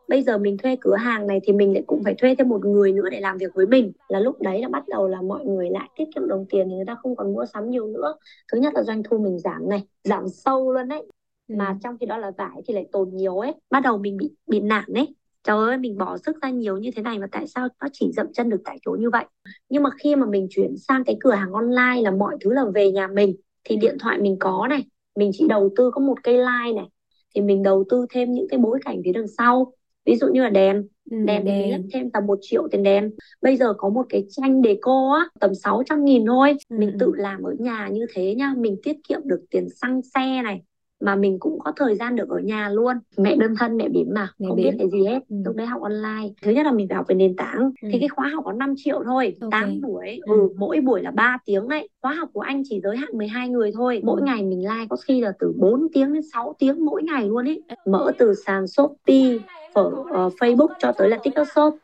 Bây 0.08 0.24
giờ 0.24 0.38
mình 0.38 0.58
thuê 0.58 0.78
cửa 0.82 0.96
hàng 0.96 1.28
này 1.28 1.40
thì 1.44 1.54
mình 1.54 1.74
lại 1.74 1.84
cũng 1.88 2.04
phải 2.04 2.16
thuê 2.18 2.36
thêm 2.36 2.50
một 2.50 2.66
người 2.66 2.92
nữa 2.92 3.10
để 3.12 3.20
làm 3.20 3.38
việc 3.38 3.54
với 3.54 3.66
mình. 3.66 3.92
Là 4.08 4.20
lúc 4.20 4.42
đấy 4.42 4.62
là 4.62 4.70
bắt 4.70 4.84
đầu 4.88 5.08
là 5.08 5.22
mọi 5.22 5.46
người 5.46 5.70
lại 5.70 5.90
tiết 5.98 6.06
kiệm 6.16 6.28
đồng 6.28 6.46
tiền 6.50 6.68
thì 6.70 6.76
người 6.76 6.86
ta 6.86 6.96
không 6.96 7.16
còn 7.16 7.34
mua 7.34 7.46
sắm 7.46 7.70
nhiều 7.70 7.88
nữa. 7.88 8.16
Thứ 8.52 8.58
nhất 8.58 8.74
là 8.76 8.84
doanh 8.84 9.04
thu 9.04 9.18
mình 9.18 9.40
giảm 9.40 9.70
này 9.70 9.84
giảm 10.04 10.30
sâu 10.30 10.72
luôn 10.72 10.88
đấy 10.88 11.06
mà 11.48 11.68
ừ. 11.68 11.74
trong 11.84 11.98
khi 11.98 12.06
đó 12.06 12.18
là 12.18 12.32
vải 12.38 12.62
thì 12.68 12.74
lại 12.74 12.86
tồn 12.92 13.10
nhiều 13.14 13.38
ấy 13.38 13.54
bắt 13.70 13.80
đầu 13.80 13.98
mình 13.98 14.18
bị 14.18 14.32
bị 14.48 14.60
nản 14.60 14.94
ấy 14.94 15.16
trời 15.44 15.58
ơi 15.58 15.78
mình 15.78 15.98
bỏ 15.98 16.18
sức 16.18 16.42
ra 16.42 16.50
nhiều 16.50 16.78
như 16.78 16.92
thế 16.96 17.02
này 17.02 17.20
mà 17.20 17.28
tại 17.32 17.48
sao 17.48 17.68
nó 17.82 17.88
chỉ 17.94 18.12
dậm 18.12 18.34
chân 18.34 18.50
được 18.50 18.62
tại 18.66 18.78
chỗ 18.86 18.92
như 19.00 19.10
vậy? 19.10 19.26
Nhưng 19.70 19.84
mà 19.84 19.90
khi 20.00 20.16
mà 20.16 20.26
mình 20.26 20.48
chuyển 20.50 20.78
sang 20.78 21.04
cái 21.04 21.18
cửa 21.20 21.32
hàng 21.32 21.52
online 21.52 22.02
là 22.02 22.12
mọi 22.12 22.38
thứ 22.42 22.54
là 22.54 22.66
về 22.76 22.92
nhà 22.92 23.08
mình 23.08 23.36
thì 23.64 23.76
điện 23.76 23.98
thoại 24.00 24.18
mình 24.22 24.38
có 24.40 24.68
này 24.70 24.86
mình 25.16 25.32
chỉ 25.34 25.46
đầu 25.50 25.70
tư 25.76 25.92
có 25.94 26.02
một 26.02 26.24
cây 26.24 26.38
like 26.38 26.74
này 26.76 26.88
thì 27.36 27.42
mình 27.42 27.64
đầu 27.64 27.84
tư 27.90 28.06
thêm 28.10 28.34
những 28.34 28.48
cái 28.50 28.60
bối 28.60 28.80
cảnh 28.86 29.02
phía 29.06 29.12
đằng 29.14 29.28
sau. 29.38 29.74
Ví 30.06 30.16
dụ 30.16 30.28
như 30.28 30.44
là 30.44 30.50
đèn 30.50 30.88
ừ, 31.12 31.18
đèn 31.26 31.42
thì 31.46 31.52
mình 31.52 31.72
lắp 31.72 31.82
thêm 31.94 32.12
tầm 32.12 32.26
một 32.26 32.40
triệu 32.42 32.68
tiền 32.72 32.84
đèn. 32.84 33.12
Bây 33.42 33.58
giờ 33.58 33.74
có 33.78 33.90
một 33.90 34.06
cái 34.10 34.26
tranh 34.30 34.62
đề 34.62 34.78
cô 34.82 35.12
á 35.12 35.26
tầm 35.40 35.56
600 35.56 36.06
nghìn 36.06 36.26
thôi. 36.26 36.56
Ừ. 36.70 36.76
mình 36.80 36.92
tự 37.00 37.12
làm 37.16 37.44
ở 37.44 37.56
nhà 37.60 37.88
như 37.92 38.06
thế 38.14 38.36
nhá 38.36 38.54
mình 38.58 38.78
tiết 38.84 38.98
kiệm 39.08 39.20
được 39.26 39.42
tiền 39.50 39.68
xăng 39.70 40.02
xe 40.16 40.42
này 40.44 40.62
mà 41.02 41.16
mình 41.16 41.40
cũng 41.40 41.60
có 41.60 41.72
thời 41.76 41.96
gian 41.96 42.16
được 42.16 42.30
ở 42.30 42.40
nhà 42.40 42.70
luôn 42.70 42.96
mẹ 43.18 43.36
đơn 43.36 43.56
thân 43.60 43.78
mẹ 43.78 43.90
bỉm 43.90 44.08
mà 44.14 44.28
mẹ 44.40 44.48
không 44.48 44.58
bỉm. 44.58 44.66
biết 44.66 44.76
cái 44.78 44.90
gì 44.90 45.06
hết 45.06 45.20
ừ. 45.30 45.36
lúc 45.46 45.56
đấy 45.56 45.68
học 45.68 45.82
online 45.82 46.34
thứ 46.42 46.52
nhất 46.52 46.66
là 46.66 46.72
mình 46.72 46.88
phải 46.88 46.96
học 46.96 47.06
về 47.08 47.16
nền 47.16 47.36
tảng 47.36 47.72
ừ. 47.82 47.90
thì 47.92 48.00
cái 48.00 48.10
khóa 48.10 48.28
học 48.28 48.44
có 48.46 48.52
5 48.52 48.74
triệu 48.78 49.04
thôi 49.06 49.36
okay. 49.42 49.62
8 49.62 49.82
buổi 49.82 50.20
ừ. 50.26 50.34
ừ. 50.34 50.50
mỗi 50.58 50.82
buổi 50.82 51.02
là 51.02 51.12
3 51.12 51.38
tiếng 51.46 51.68
đấy 51.68 51.90
khóa 52.02 52.14
học 52.14 52.30
của 52.34 52.42
anh 52.42 52.64
chỉ 52.70 52.82
giới 52.84 52.98
hạn 52.98 53.10
12 53.14 53.50
người 53.50 53.72
thôi 53.72 54.02
mỗi 54.04 54.22
ừ. 54.22 54.26
ngày 54.26 54.44
mình 54.44 54.60
like 54.60 54.86
có 54.90 54.96
khi 54.96 55.22
là 55.22 55.34
từ 55.40 55.54
4 55.58 55.88
tiếng 55.94 56.14
đến 56.14 56.24
6 56.34 56.56
tiếng 56.60 56.86
mỗi 56.86 57.04
ngày 57.04 57.28
luôn 57.28 57.48
ấy 57.48 57.62
mở 57.86 58.12
từ 58.18 58.34
sàn 58.46 58.68
Shopee 58.68 59.38
ở 59.74 59.86
uh, 59.86 60.34
Facebook 60.40 60.70
cho 60.80 60.92
tới 60.92 61.10
là 61.10 61.18
TikTok 61.24 61.48
Shop 61.56 61.76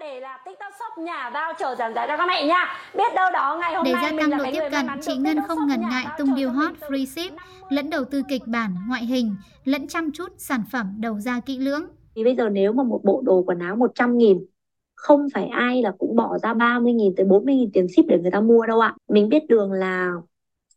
để 0.00 0.20
là 0.20 0.35
Shop 0.78 1.04
nhà 1.04 1.30
vào 1.30 1.52
chờ 1.58 1.74
giảm 1.74 1.94
giá 1.94 2.06
cho 2.06 2.16
các 2.16 2.26
mẹ 2.28 2.46
nha. 2.46 2.66
Biết 2.94 3.14
đâu 3.14 3.30
đó 3.32 3.58
ngày 3.60 3.74
hôm 3.74 3.84
để 3.84 3.92
nay 3.92 4.02
gia 4.10 4.18
tăng 4.20 4.38
độ 4.38 4.44
tiếp 4.52 4.68
cận, 4.70 4.86
chị 5.02 5.16
Ngân 5.16 5.38
không 5.48 5.58
ngần 5.68 5.80
ngại 5.80 6.06
tung 6.18 6.34
điều 6.34 6.50
hot 6.50 6.72
free 6.88 7.04
ship, 7.04 7.34
lẫn 7.68 7.90
đầu 7.90 8.04
tư 8.04 8.22
kịch 8.28 8.42
bản, 8.46 8.74
ngoại 8.88 9.04
hình, 9.04 9.36
lẫn 9.64 9.88
chăm 9.88 10.12
chút 10.12 10.32
sản 10.38 10.62
phẩm 10.72 10.94
đầu 10.98 11.20
ra 11.20 11.40
kỹ 11.46 11.58
lưỡng. 11.58 11.86
Thì 12.16 12.24
bây 12.24 12.36
giờ 12.36 12.48
nếu 12.48 12.72
mà 12.72 12.82
một 12.82 13.00
bộ 13.04 13.22
đồ 13.24 13.42
quần 13.46 13.58
áo 13.58 13.76
100 13.76 14.18
nghìn 14.18 14.46
không 14.94 15.26
phải 15.34 15.46
ai 15.46 15.82
là 15.82 15.92
cũng 15.98 16.16
bỏ 16.16 16.38
ra 16.38 16.54
30 16.54 16.92
nghìn 16.92 17.14
tới 17.16 17.26
40 17.26 17.54
nghìn 17.54 17.70
tiền 17.72 17.86
ship 17.88 18.06
để 18.08 18.18
người 18.18 18.30
ta 18.30 18.40
mua 18.40 18.66
đâu 18.66 18.80
ạ. 18.80 18.94
Mình 19.08 19.28
biết 19.28 19.42
đường 19.48 19.72
là 19.72 20.12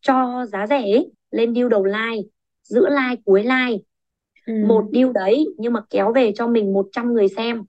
cho 0.02 0.46
giá 0.46 0.68
rẻ 0.68 0.82
ấy, 0.82 1.12
lên 1.32 1.56
deal 1.56 1.70
đầu 1.70 1.86
like, 1.86 2.28
giữa 2.64 2.90
like 2.90 3.22
cuối 3.26 3.44
like. 3.44 3.84
Ừ. 4.46 4.54
Một 4.68 4.86
deal 4.94 5.12
đấy 5.14 5.48
nhưng 5.58 5.74
mà 5.74 5.82
kéo 5.90 6.12
về 6.14 6.32
cho 6.36 6.48
mình 6.48 6.74
100 6.74 7.14
người 7.14 7.28
xem 7.28 7.64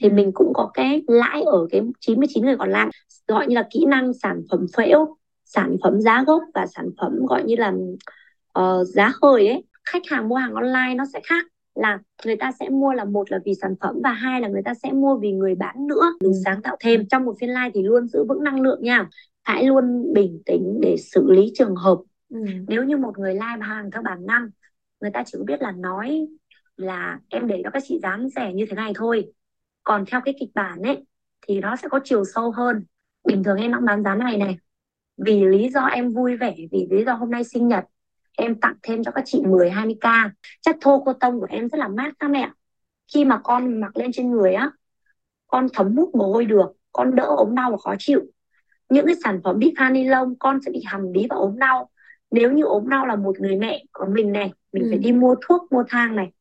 thì 0.00 0.10
mình 0.10 0.30
cũng 0.34 0.52
có 0.54 0.70
cái 0.74 1.02
lãi 1.06 1.42
ở 1.42 1.66
cái 1.70 1.80
99 2.00 2.44
người 2.44 2.56
còn 2.56 2.70
lại 2.70 2.88
gọi 3.28 3.46
như 3.46 3.54
là 3.54 3.68
kỹ 3.70 3.84
năng 3.88 4.12
sản 4.12 4.42
phẩm 4.50 4.66
phễu 4.76 5.16
sản 5.44 5.76
phẩm 5.82 6.00
giá 6.00 6.24
gốc 6.26 6.42
và 6.54 6.66
sản 6.66 6.90
phẩm 7.00 7.26
gọi 7.26 7.44
như 7.44 7.54
là 7.58 7.72
uh, 8.58 8.86
giá 8.86 9.10
khởi 9.10 9.48
ấy. 9.48 9.64
Khách 9.84 10.02
hàng 10.10 10.28
mua 10.28 10.36
hàng 10.36 10.54
online 10.54 10.94
nó 10.94 11.04
sẽ 11.12 11.20
khác 11.24 11.46
là 11.74 11.98
người 12.24 12.36
ta 12.36 12.52
sẽ 12.60 12.68
mua 12.68 12.92
là 12.92 13.04
một 13.04 13.30
là 13.30 13.38
vì 13.44 13.54
sản 13.54 13.74
phẩm 13.80 13.94
và 14.04 14.12
hai 14.12 14.40
là 14.40 14.48
người 14.48 14.62
ta 14.64 14.74
sẽ 14.74 14.92
mua 14.92 15.16
vì 15.16 15.32
người 15.32 15.54
bán 15.54 15.86
nữa. 15.86 16.12
Đừng 16.20 16.32
sáng 16.44 16.62
tạo 16.62 16.76
thêm 16.80 17.08
trong 17.08 17.24
một 17.24 17.34
phiên 17.40 17.50
live 17.50 17.70
thì 17.74 17.82
luôn 17.82 18.08
giữ 18.08 18.24
vững 18.28 18.42
năng 18.42 18.60
lượng 18.60 18.82
nha. 18.82 19.08
Hãy 19.42 19.64
luôn 19.64 20.12
bình 20.12 20.42
tĩnh 20.46 20.78
để 20.82 20.96
xử 20.96 21.30
lý 21.30 21.52
trường 21.54 21.76
hợp. 21.76 21.98
Ừ. 22.30 22.40
nếu 22.68 22.84
như 22.84 22.96
một 22.96 23.18
người 23.18 23.34
live 23.34 23.58
hàng 23.60 23.90
theo 23.90 24.02
bản 24.02 24.26
năng 24.26 24.50
người 25.00 25.10
ta 25.10 25.22
chỉ 25.26 25.38
biết 25.46 25.62
là 25.62 25.70
nói 25.70 26.28
là 26.76 27.18
em 27.28 27.46
để 27.46 27.60
cho 27.64 27.70
các 27.70 27.82
chị 27.86 27.98
dám 28.02 28.28
rẻ 28.28 28.52
như 28.52 28.64
thế 28.70 28.74
này 28.74 28.92
thôi 28.94 29.32
còn 29.90 30.04
theo 30.06 30.20
cái 30.24 30.34
kịch 30.40 30.50
bản 30.54 30.82
ấy 30.82 31.04
thì 31.48 31.60
nó 31.60 31.76
sẽ 31.76 31.88
có 31.88 32.00
chiều 32.04 32.24
sâu 32.34 32.50
hơn. 32.50 32.84
Bình 33.24 33.44
thường 33.44 33.56
em 33.56 33.72
đang 33.72 33.84
bán 33.84 34.04
giá 34.04 34.14
này 34.14 34.36
này 34.36 34.58
vì 35.16 35.44
lý 35.44 35.70
do 35.70 35.86
em 35.86 36.12
vui 36.12 36.36
vẻ 36.36 36.54
vì 36.72 36.86
lý 36.90 37.04
do 37.04 37.12
hôm 37.12 37.30
nay 37.30 37.44
sinh 37.44 37.68
nhật 37.68 37.84
em 38.36 38.60
tặng 38.60 38.74
thêm 38.82 39.04
cho 39.04 39.10
các 39.10 39.24
chị 39.26 39.42
10 39.46 39.70
20k 39.70 40.30
chất 40.60 40.76
thô 40.80 41.02
cô 41.06 41.12
tông 41.12 41.40
của 41.40 41.46
em 41.50 41.68
rất 41.68 41.78
là 41.78 41.88
mát 41.88 42.12
các 42.18 42.30
mẹ 42.30 42.50
khi 43.14 43.24
mà 43.24 43.40
con 43.44 43.80
mặc 43.80 43.96
lên 43.96 44.12
trên 44.12 44.30
người 44.30 44.54
á 44.54 44.70
con 45.46 45.66
thấm 45.74 45.96
hút 45.96 46.14
mồ 46.14 46.32
hôi 46.32 46.44
được 46.44 46.72
con 46.92 47.14
đỡ 47.14 47.24
ốm 47.24 47.54
đau 47.54 47.70
và 47.70 47.76
khó 47.76 47.94
chịu. 47.98 48.20
Những 48.88 49.06
cái 49.06 49.14
sản 49.24 49.40
phẩm 49.44 49.60
pha 49.78 49.90
ni 49.90 50.04
lông 50.04 50.38
con 50.38 50.58
sẽ 50.64 50.70
bị 50.70 50.82
hầm 50.86 51.12
bí 51.12 51.26
và 51.30 51.36
ốm 51.36 51.58
đau. 51.58 51.90
Nếu 52.30 52.52
như 52.52 52.64
ốm 52.64 52.88
đau 52.88 53.06
là 53.06 53.16
một 53.16 53.40
người 53.40 53.56
mẹ 53.56 53.84
của 53.92 54.06
mình 54.06 54.32
này 54.32 54.52
mình 54.72 54.82
ừ. 54.82 54.88
phải 54.90 54.98
đi 54.98 55.12
mua 55.12 55.34
thuốc 55.48 55.72
mua 55.72 55.84
thang 55.88 56.16
này 56.16 56.32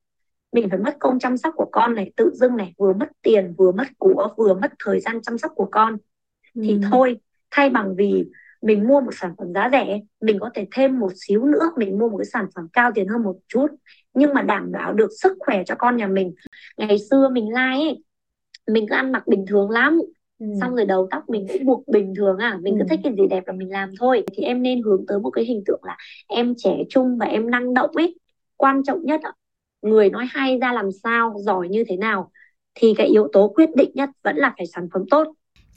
mình 0.52 0.70
phải 0.70 0.80
mất 0.80 0.96
công 1.00 1.20
chăm 1.20 1.38
sóc 1.38 1.54
của 1.58 1.70
con 1.72 1.96
này 1.96 2.12
tự 2.16 2.32
dưng 2.34 2.58
này 2.58 2.74
vừa 2.78 2.94
mất 2.94 3.08
tiền 3.22 3.54
vừa 3.58 3.72
mất 3.72 3.88
của 3.98 4.34
vừa 4.38 4.54
mất 4.54 4.72
thời 4.86 5.00
gian 5.00 5.22
chăm 5.22 5.38
sóc 5.38 5.52
của 5.56 5.68
con 5.72 5.98
ừ. 6.56 6.62
thì 6.64 6.80
thôi 6.92 7.18
thay 7.52 7.70
bằng 7.70 7.96
vì 7.96 8.26
mình 8.62 8.88
mua 8.88 9.02
một 9.02 9.12
sản 9.14 9.34
phẩm 9.38 9.54
giá 9.54 9.70
rẻ 9.72 10.00
mình 10.22 10.40
có 10.40 10.50
thể 10.54 10.68
thêm 10.76 11.00
một 11.00 11.12
xíu 11.16 11.46
nữa 11.46 11.72
mình 11.78 12.00
mua 12.00 12.10
một 12.10 12.18
cái 12.18 12.26
sản 12.26 12.46
phẩm 12.56 12.68
cao 12.74 12.92
tiền 12.96 13.08
hơn 13.08 13.24
một 13.24 13.36
chút 13.48 13.68
nhưng 14.14 14.34
mà 14.34 14.42
đảm 14.42 14.72
bảo 14.72 14.94
được 14.94 15.10
sức 15.22 15.38
khỏe 15.40 15.64
cho 15.66 15.76
con 15.76 15.98
nhà 15.98 16.08
mình 16.08 16.34
ngày 16.78 16.98
xưa 17.00 17.30
mình 17.30 17.48
like 17.50 17.86
ấy, 17.86 18.04
mình 18.68 18.86
cứ 18.90 18.96
ăn 18.96 19.12
mặc 19.12 19.28
bình 19.28 19.46
thường 19.48 19.70
lắm 19.70 20.00
ừ. 20.40 20.46
xong 20.62 20.76
rồi 20.76 20.86
đầu 20.86 21.08
tóc 21.12 21.30
mình 21.30 21.46
cũng 21.54 21.66
buộc 21.66 21.88
bình 21.88 22.14
thường 22.18 22.38
à 22.38 22.58
mình 22.62 22.74
ừ. 22.74 22.80
cứ 22.80 22.86
thích 22.90 23.00
cái 23.04 23.14
gì 23.18 23.28
đẹp 23.30 23.44
là 23.48 23.54
mình 23.54 23.72
làm 23.72 23.92
thôi 24.00 24.24
thì 24.34 24.44
em 24.44 24.62
nên 24.62 24.82
hướng 24.82 25.06
tới 25.08 25.20
một 25.20 25.30
cái 25.30 25.46
hình 25.46 25.64
tượng 25.66 25.82
là 25.84 25.98
em 26.28 26.54
trẻ 26.58 26.78
trung 26.90 27.18
và 27.18 27.26
em 27.26 27.52
năng 27.52 27.74
động 27.74 27.92
ấy 27.94 28.20
quan 28.58 28.84
trọng 28.84 29.06
nhất 29.06 29.22
người 29.82 30.10
nói 30.10 30.26
hay 30.30 30.58
ra 30.58 30.74
làm 30.74 30.92
sao 31.04 31.34
giỏi 31.40 31.70
như 31.70 31.84
thế 31.88 31.98
nào 31.98 32.32
thì 32.76 32.94
cái 32.98 33.08
yếu 33.08 33.28
tố 33.34 33.48
quyết 33.56 33.70
định 33.76 33.92
nhất 33.94 34.10
vẫn 34.24 34.36
là 34.38 34.54
phải 34.58 34.68
sản 34.68 34.90
phẩm 34.94 35.04
tốt 35.10 35.28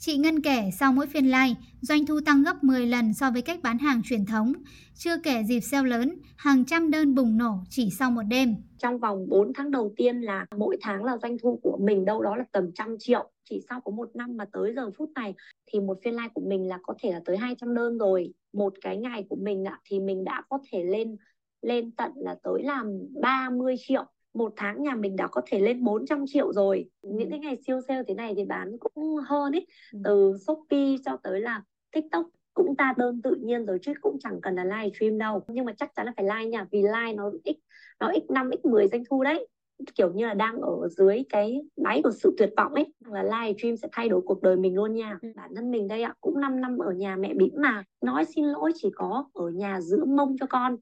Chị 0.05 0.17
Ngân 0.17 0.41
kể 0.41 0.69
sau 0.79 0.93
mỗi 0.93 1.07
phiên 1.07 1.25
live, 1.25 1.55
doanh 1.81 2.05
thu 2.05 2.19
tăng 2.25 2.43
gấp 2.43 2.63
10 2.63 2.87
lần 2.87 3.13
so 3.13 3.31
với 3.31 3.41
cách 3.41 3.59
bán 3.63 3.77
hàng 3.77 4.01
truyền 4.05 4.25
thống. 4.25 4.53
Chưa 4.95 5.17
kể 5.23 5.43
dịp 5.43 5.59
sale 5.59 5.89
lớn, 5.89 6.15
hàng 6.37 6.65
trăm 6.65 6.91
đơn 6.91 7.15
bùng 7.15 7.37
nổ 7.37 7.53
chỉ 7.69 7.89
sau 7.99 8.11
một 8.11 8.21
đêm. 8.23 8.55
Trong 8.77 8.99
vòng 8.99 9.29
4 9.29 9.53
tháng 9.53 9.71
đầu 9.71 9.93
tiên 9.97 10.21
là 10.21 10.45
mỗi 10.57 10.77
tháng 10.81 11.03
là 11.03 11.17
doanh 11.17 11.37
thu 11.37 11.59
của 11.63 11.77
mình 11.81 12.05
đâu 12.05 12.21
đó 12.21 12.35
là 12.35 12.43
tầm 12.51 12.71
trăm 12.75 12.95
triệu. 12.99 13.31
Chỉ 13.49 13.61
sau 13.69 13.81
có 13.81 13.91
một 13.91 14.09
năm 14.13 14.37
mà 14.37 14.45
tới 14.53 14.73
giờ 14.75 14.91
phút 14.97 15.09
này 15.15 15.33
thì 15.65 15.79
một 15.79 15.97
phiên 16.03 16.13
live 16.13 16.29
của 16.33 16.43
mình 16.47 16.67
là 16.67 16.79
có 16.83 16.93
thể 17.03 17.11
là 17.11 17.21
tới 17.25 17.37
200 17.37 17.75
đơn 17.75 17.97
rồi. 17.97 18.33
Một 18.53 18.73
cái 18.81 18.97
ngày 18.97 19.25
của 19.29 19.37
mình 19.41 19.63
thì 19.85 19.99
mình 19.99 20.23
đã 20.23 20.43
có 20.49 20.59
thể 20.71 20.83
lên 20.83 21.15
lên 21.63 21.91
tận 21.91 22.11
là 22.15 22.35
tới 22.43 22.63
làm 22.63 22.99
30 23.21 23.75
triệu. 23.79 24.05
Một 24.33 24.53
tháng 24.55 24.83
nhà 24.83 24.95
mình 24.95 25.15
đã 25.15 25.27
có 25.27 25.41
thể 25.45 25.59
lên 25.59 25.83
400 25.83 26.25
triệu 26.27 26.53
rồi. 26.53 26.89
Những 27.01 27.29
cái 27.29 27.39
ngày 27.39 27.57
siêu 27.67 27.81
sale 27.87 28.03
thế 28.07 28.13
này 28.13 28.33
thì 28.37 28.45
bán 28.45 28.77
cũng 28.79 29.15
hơn 29.15 29.51
ấy. 29.51 29.67
Ừ. 29.93 29.99
từ 30.03 30.37
Shopee 30.47 30.95
cho 31.05 31.17
tới 31.23 31.41
là 31.41 31.63
TikTok 31.91 32.25
cũng 32.53 32.75
ta 32.75 32.93
đơn 32.97 33.21
tự 33.21 33.35
nhiên 33.41 33.65
rồi 33.65 33.79
chứ 33.81 33.93
cũng 34.01 34.17
chẳng 34.19 34.41
cần 34.41 34.55
là 34.55 34.63
live 34.63 34.89
stream 34.95 35.17
đâu. 35.17 35.41
Nhưng 35.47 35.65
mà 35.65 35.73
chắc 35.77 35.91
chắn 35.95 36.05
là 36.05 36.13
phải 36.17 36.25
live 36.25 36.45
nha 36.45 36.67
vì 36.71 36.81
live 36.81 37.13
nó 37.13 37.31
x 37.45 37.57
nó 37.99 38.11
x 38.13 38.31
5 38.31 38.49
x 38.63 38.65
10 38.65 38.87
doanh 38.87 39.03
thu 39.09 39.23
đấy. 39.23 39.47
Kiểu 39.95 40.13
như 40.13 40.25
là 40.25 40.33
đang 40.33 40.61
ở 40.61 40.87
dưới 40.97 41.23
cái 41.29 41.61
đáy 41.75 42.01
của 42.03 42.11
sự 42.11 42.35
tuyệt 42.37 42.53
vọng 42.57 42.73
ấy. 42.73 42.93
Là 43.05 43.23
live 43.23 43.57
stream 43.59 43.77
sẽ 43.77 43.87
thay 43.91 44.09
đổi 44.09 44.21
cuộc 44.25 44.41
đời 44.41 44.57
mình 44.57 44.75
luôn 44.75 44.93
nha. 44.93 45.19
Ừ. 45.21 45.29
bản 45.35 45.55
thân 45.55 45.71
mình 45.71 45.87
đây 45.87 46.01
ạ 46.03 46.13
cũng 46.21 46.39
5 46.39 46.61
năm 46.61 46.77
ở 46.77 46.91
nhà 46.91 47.15
mẹ 47.15 47.33
bỉm 47.33 47.53
mà. 47.55 47.83
Nói 48.01 48.25
xin 48.25 48.45
lỗi 48.45 48.71
chỉ 48.75 48.89
có 48.95 49.29
ở 49.33 49.49
nhà 49.49 49.81
giữ 49.81 50.05
mông 50.05 50.35
cho 50.39 50.45
con 50.45 50.77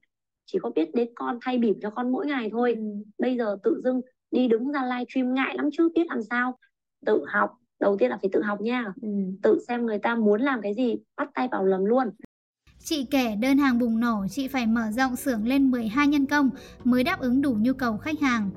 chỉ 0.52 0.58
có 0.62 0.70
biết 0.70 0.94
đến 0.94 1.08
con 1.14 1.38
thay 1.42 1.58
bỉm 1.58 1.74
cho 1.82 1.90
con 1.90 2.12
mỗi 2.12 2.26
ngày 2.26 2.48
thôi 2.52 2.74
ừ. 2.76 2.82
bây 3.18 3.36
giờ 3.36 3.56
tự 3.64 3.80
dưng 3.84 4.00
đi 4.30 4.48
đứng 4.48 4.72
ra 4.72 4.82
livestream 4.84 5.34
ngại 5.34 5.56
lắm 5.56 5.68
chứ 5.72 5.88
biết 5.94 6.06
làm 6.08 6.22
sao 6.22 6.58
tự 7.06 7.24
học 7.28 7.50
đầu 7.80 7.96
tiên 7.98 8.10
là 8.10 8.18
phải 8.22 8.30
tự 8.32 8.42
học 8.42 8.60
nha 8.60 8.92
ừ. 9.02 9.08
tự 9.42 9.58
xem 9.68 9.86
người 9.86 9.98
ta 9.98 10.14
muốn 10.14 10.40
làm 10.40 10.60
cái 10.62 10.74
gì 10.74 10.96
bắt 11.16 11.28
tay 11.34 11.48
vào 11.52 11.64
làm 11.64 11.84
luôn 11.84 12.08
Chị 12.84 13.06
kể 13.10 13.36
đơn 13.40 13.58
hàng 13.58 13.78
bùng 13.78 14.00
nổ, 14.00 14.26
chị 14.30 14.48
phải 14.48 14.66
mở 14.66 14.90
rộng 14.90 15.16
xưởng 15.16 15.46
lên 15.46 15.70
12 15.70 16.06
nhân 16.06 16.26
công 16.26 16.50
mới 16.84 17.04
đáp 17.04 17.20
ứng 17.20 17.42
đủ 17.42 17.56
nhu 17.60 17.72
cầu 17.72 17.96
khách 17.96 18.20
hàng. 18.20 18.50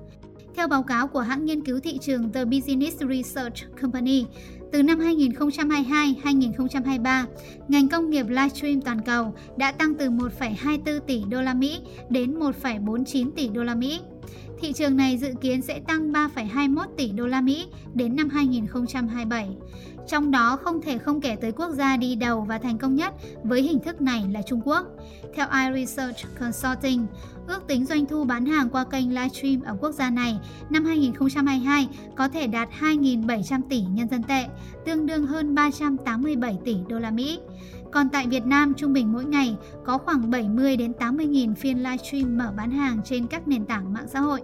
Theo 0.56 0.68
báo 0.68 0.84
cáo 0.84 1.08
của 1.08 1.20
hãng 1.20 1.46
nghiên 1.46 1.66
cứu 1.66 1.80
thị 1.80 1.98
trường 2.02 2.32
The 2.32 2.46
Business 2.46 3.02
Research 3.10 3.82
Company, 3.82 4.26
từ 4.72 4.84
năm 4.84 5.00
2022-2023, 5.00 7.26
ngành 7.68 7.90
công 7.90 8.10
nghiệp 8.10 8.26
livestream 8.30 8.82
toàn 8.82 9.02
cầu 9.02 9.34
đã 9.58 9.72
tăng 9.72 9.96
từ 9.96 10.10
1,24 10.10 11.00
tỷ 11.00 11.24
đô 11.30 11.42
la 11.42 11.54
Mỹ 11.54 11.80
đến 12.10 12.40
1,49 12.40 13.32
tỷ 13.36 13.50
đô 13.50 13.64
la 13.64 13.76
Mỹ. 13.76 14.00
Thị 14.62 14.74
trường 14.74 14.98
này 14.98 15.18
dự 15.18 15.34
kiến 15.42 15.62
sẽ 15.62 15.80
tăng 15.80 16.12
3,21 16.12 16.86
tỷ 16.98 17.12
đô 17.12 17.28
la 17.28 17.42
Mỹ 17.42 17.68
đến 17.94 18.16
năm 18.16 18.30
2027. 18.30 19.50
Trong 20.08 20.32
đó 20.32 20.58
không 20.64 20.82
thể 20.82 20.98
không 20.98 21.22
kể 21.22 21.36
tới 21.42 21.52
quốc 21.52 21.70
gia 21.70 21.98
đi 21.98 22.16
đầu 22.16 22.42
và 22.42 22.58
thành 22.58 22.78
công 22.78 22.96
nhất 22.96 23.14
với 23.44 23.62
hình 23.62 23.80
thức 23.80 24.02
này 24.02 24.26
là 24.34 24.42
Trung 24.42 24.62
Quốc. 24.66 24.88
Theo 25.36 25.48
iResearch 25.52 26.18
Consulting, 26.40 27.06
ước 27.48 27.68
tính 27.68 27.86
doanh 27.86 28.06
thu 28.06 28.24
bán 28.24 28.46
hàng 28.46 28.70
qua 28.70 28.84
kênh 28.84 29.10
livestream 29.10 29.62
ở 29.62 29.78
quốc 29.82 29.92
gia 29.92 30.10
này 30.10 30.40
năm 30.70 30.86
2022 30.86 31.88
có 32.16 32.28
thể 32.28 32.48
đạt 32.48 32.70
2.700 32.80 33.62
tỷ 33.70 33.82
nhân 33.82 34.10
dân 34.10 34.24
tệ, 34.24 34.46
tương 34.86 35.06
đương 35.06 35.26
hơn 35.26 35.56
387 35.56 36.58
tỷ 36.66 36.76
đô 36.90 37.00
la 37.00 37.12
Mỹ. 37.12 37.40
Còn 37.92 38.10
tại 38.10 38.28
Việt 38.28 38.46
Nam, 38.46 38.74
trung 38.74 38.94
bình 38.94 39.14
mỗi 39.14 39.26
ngày 39.26 39.58
có 39.86 39.98
khoảng 39.98 40.32
70 40.32 40.78
đến 40.78 40.94
80 40.94 41.26
nghìn 41.26 41.56
phiên 41.56 41.84
livestream 41.84 42.38
mở 42.38 42.54
bán 42.58 42.72
hàng 42.72 43.00
trên 43.06 43.28
các 43.28 43.48
nền 43.48 43.66
tảng 43.66 43.94
mạng 43.94 44.08
xã 44.08 44.20
hội. 44.20 44.42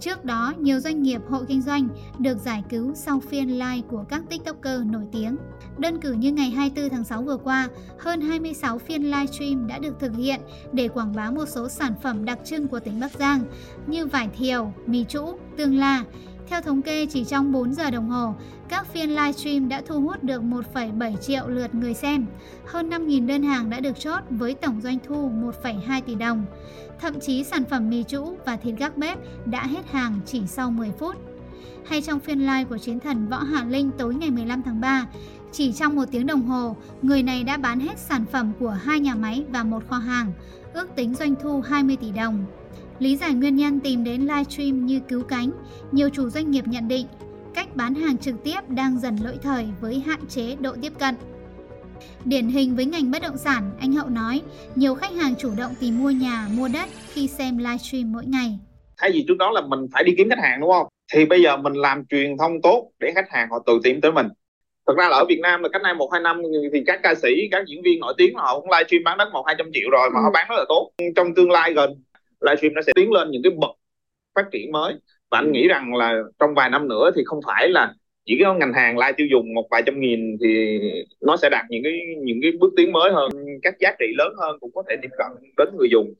Trước 0.00 0.24
đó, 0.24 0.54
nhiều 0.60 0.80
doanh 0.80 1.02
nghiệp 1.02 1.20
hộ 1.28 1.44
kinh 1.48 1.62
doanh 1.62 1.88
được 2.18 2.38
giải 2.38 2.64
cứu 2.68 2.94
sau 2.94 3.20
phiên 3.20 3.48
live 3.48 3.82
của 3.88 4.04
các 4.08 4.22
TikToker 4.30 4.80
nổi 4.86 5.04
tiếng. 5.12 5.36
Đơn 5.78 6.00
cử 6.00 6.12
như 6.12 6.32
ngày 6.32 6.50
24 6.50 6.90
tháng 6.90 7.04
6 7.04 7.22
vừa 7.22 7.36
qua, 7.36 7.68
hơn 7.98 8.20
26 8.20 8.78
phiên 8.78 9.02
livestream 9.02 9.66
đã 9.66 9.78
được 9.78 10.00
thực 10.00 10.16
hiện 10.16 10.40
để 10.72 10.88
quảng 10.88 11.12
bá 11.16 11.30
một 11.30 11.48
số 11.48 11.68
sản 11.68 11.92
phẩm 12.02 12.24
đặc 12.24 12.38
trưng 12.44 12.68
của 12.68 12.80
tỉnh 12.80 13.00
Bắc 13.00 13.12
Giang 13.18 13.42
như 13.86 14.06
vải 14.06 14.28
thiều, 14.28 14.72
mì 14.86 15.04
trũ, 15.04 15.38
tương 15.56 15.78
la. 15.78 16.04
Theo 16.48 16.60
thống 16.60 16.82
kê, 16.82 17.06
chỉ 17.06 17.24
trong 17.24 17.52
4 17.52 17.74
giờ 17.74 17.90
đồng 17.90 18.08
hồ, 18.08 18.34
các 18.68 18.86
phiên 18.86 19.10
livestream 19.10 19.68
đã 19.68 19.82
thu 19.86 20.00
hút 20.00 20.22
được 20.22 20.42
1,7 20.42 21.16
triệu 21.16 21.48
lượt 21.48 21.74
người 21.74 21.94
xem. 21.94 22.26
Hơn 22.66 22.90
5.000 22.90 23.26
đơn 23.26 23.42
hàng 23.42 23.70
đã 23.70 23.80
được 23.80 23.98
chốt 23.98 24.20
với 24.30 24.54
tổng 24.54 24.80
doanh 24.80 24.98
thu 25.08 25.30
1,2 25.62 26.00
tỷ 26.00 26.14
đồng. 26.14 26.44
Thậm 27.00 27.20
chí 27.20 27.44
sản 27.44 27.64
phẩm 27.64 27.90
mì 27.90 28.02
trũ 28.02 28.36
và 28.44 28.56
thịt 28.56 28.74
gác 28.78 28.96
bếp 28.96 29.18
đã 29.46 29.66
hết 29.66 29.90
hàng 29.90 30.20
chỉ 30.26 30.46
sau 30.46 30.70
10 30.70 30.90
phút. 30.98 31.16
Hay 31.86 32.02
trong 32.02 32.20
phiên 32.20 32.40
live 32.40 32.64
của 32.64 32.78
chiến 32.78 33.00
thần 33.00 33.28
Võ 33.28 33.38
Hạ 33.38 33.64
Linh 33.64 33.90
tối 33.98 34.14
ngày 34.14 34.30
15 34.30 34.62
tháng 34.62 34.80
3, 34.80 35.06
chỉ 35.52 35.72
trong 35.72 35.96
một 35.96 36.04
tiếng 36.10 36.26
đồng 36.26 36.42
hồ, 36.42 36.76
người 37.02 37.22
này 37.22 37.44
đã 37.44 37.56
bán 37.56 37.80
hết 37.80 37.98
sản 37.98 38.24
phẩm 38.32 38.52
của 38.60 38.70
hai 38.70 39.00
nhà 39.00 39.14
máy 39.14 39.44
và 39.50 39.64
một 39.64 39.88
kho 39.88 39.96
hàng, 39.96 40.32
ước 40.72 40.96
tính 40.96 41.14
doanh 41.14 41.34
thu 41.42 41.60
20 41.60 41.96
tỷ 41.96 42.10
đồng. 42.10 42.44
Lý 42.98 43.16
giải 43.16 43.34
nguyên 43.34 43.56
nhân 43.56 43.80
tìm 43.80 44.04
đến 44.04 44.20
livestream 44.20 44.86
như 44.86 45.00
cứu 45.08 45.22
cánh, 45.22 45.50
nhiều 45.92 46.08
chủ 46.08 46.28
doanh 46.28 46.50
nghiệp 46.50 46.64
nhận 46.66 46.88
định 46.88 47.06
cách 47.54 47.76
bán 47.76 47.94
hàng 47.94 48.18
trực 48.18 48.34
tiếp 48.44 48.60
đang 48.68 48.98
dần 48.98 49.16
lỗi 49.24 49.38
thời 49.42 49.66
với 49.80 50.02
hạn 50.06 50.20
chế 50.28 50.56
độ 50.60 50.72
tiếp 50.82 50.92
cận. 50.98 51.14
Điển 52.24 52.48
hình 52.48 52.76
với 52.76 52.84
ngành 52.84 53.10
bất 53.10 53.22
động 53.22 53.36
sản, 53.36 53.70
anh 53.80 53.92
Hậu 53.92 54.08
nói, 54.08 54.42
nhiều 54.74 54.94
khách 54.94 55.12
hàng 55.12 55.34
chủ 55.38 55.50
động 55.58 55.74
tìm 55.80 56.02
mua 56.02 56.10
nhà, 56.10 56.48
mua 56.56 56.68
đất 56.68 56.88
khi 57.12 57.26
xem 57.26 57.58
livestream 57.58 58.12
mỗi 58.12 58.24
ngày. 58.26 58.58
Thay 58.98 59.10
vì 59.12 59.24
trước 59.28 59.36
đó 59.38 59.50
là 59.50 59.60
mình 59.60 59.80
phải 59.92 60.04
đi 60.04 60.14
kiếm 60.18 60.28
khách 60.28 60.42
hàng 60.42 60.60
đúng 60.60 60.70
không? 60.70 60.86
Thì 61.12 61.24
bây 61.24 61.42
giờ 61.42 61.56
mình 61.56 61.72
làm 61.72 62.04
truyền 62.08 62.38
thông 62.38 62.62
tốt 62.62 62.90
để 63.00 63.12
khách 63.14 63.30
hàng 63.30 63.48
họ 63.50 63.62
tự 63.66 63.80
tìm 63.84 64.00
tới 64.00 64.12
mình. 64.12 64.26
Thực 64.86 64.96
ra 64.96 65.08
là 65.08 65.16
ở 65.16 65.24
Việt 65.28 65.40
Nam 65.42 65.62
là 65.62 65.68
cách 65.72 65.82
nay 65.82 65.94
một 65.94 66.08
hai 66.12 66.20
năm 66.20 66.42
thì 66.72 66.82
các 66.86 67.00
ca 67.02 67.14
sĩ, 67.14 67.28
các 67.50 67.64
diễn 67.68 67.82
viên 67.82 68.00
nổi 68.00 68.14
tiếng 68.18 68.36
họ 68.36 68.60
cũng 68.60 68.70
livestream 68.70 69.04
bán 69.04 69.18
đất 69.18 69.28
một 69.32 69.44
hai 69.46 69.54
trăm 69.58 69.70
triệu 69.72 69.90
rồi 69.90 70.10
mà 70.14 70.20
ừ. 70.20 70.22
họ 70.24 70.30
bán 70.34 70.46
rất 70.48 70.56
là 70.58 70.64
tốt. 70.68 70.90
Trong 71.16 71.34
tương 71.34 71.50
lai 71.50 71.72
gần 71.72 71.90
livestream 72.40 72.74
nó 72.74 72.82
sẽ 72.82 72.92
tiến 72.94 73.12
lên 73.12 73.30
những 73.30 73.42
cái 73.42 73.52
bậc 73.60 73.70
phát 74.34 74.46
triển 74.52 74.72
mới. 74.72 74.94
Và 75.30 75.38
anh 75.38 75.52
nghĩ 75.52 75.68
rằng 75.68 75.94
là 75.94 76.14
trong 76.38 76.54
vài 76.54 76.70
năm 76.70 76.88
nữa 76.88 77.10
thì 77.16 77.22
không 77.24 77.40
phải 77.46 77.68
là 77.68 77.94
chỉ 78.24 78.38
cái 78.40 78.54
ngành 78.54 78.72
hàng 78.72 78.98
live 78.98 79.12
tiêu 79.12 79.26
dùng 79.30 79.54
một 79.54 79.68
vài 79.70 79.82
trăm 79.86 80.00
nghìn 80.00 80.36
thì 80.40 80.78
nó 81.20 81.36
sẽ 81.36 81.48
đạt 81.50 81.64
những 81.70 81.82
cái 81.82 81.92
những 82.24 82.38
cái 82.42 82.52
bước 82.60 82.72
tiến 82.76 82.92
mới 82.92 83.12
hơn 83.12 83.30
các 83.62 83.74
giá 83.80 83.90
trị 83.98 84.06
lớn 84.18 84.32
hơn 84.40 84.56
cũng 84.60 84.70
có 84.74 84.82
thể 84.88 84.96
tiếp 85.02 85.08
cận 85.18 85.26
đến 85.56 85.68
người 85.78 85.88
dùng. 85.90 86.14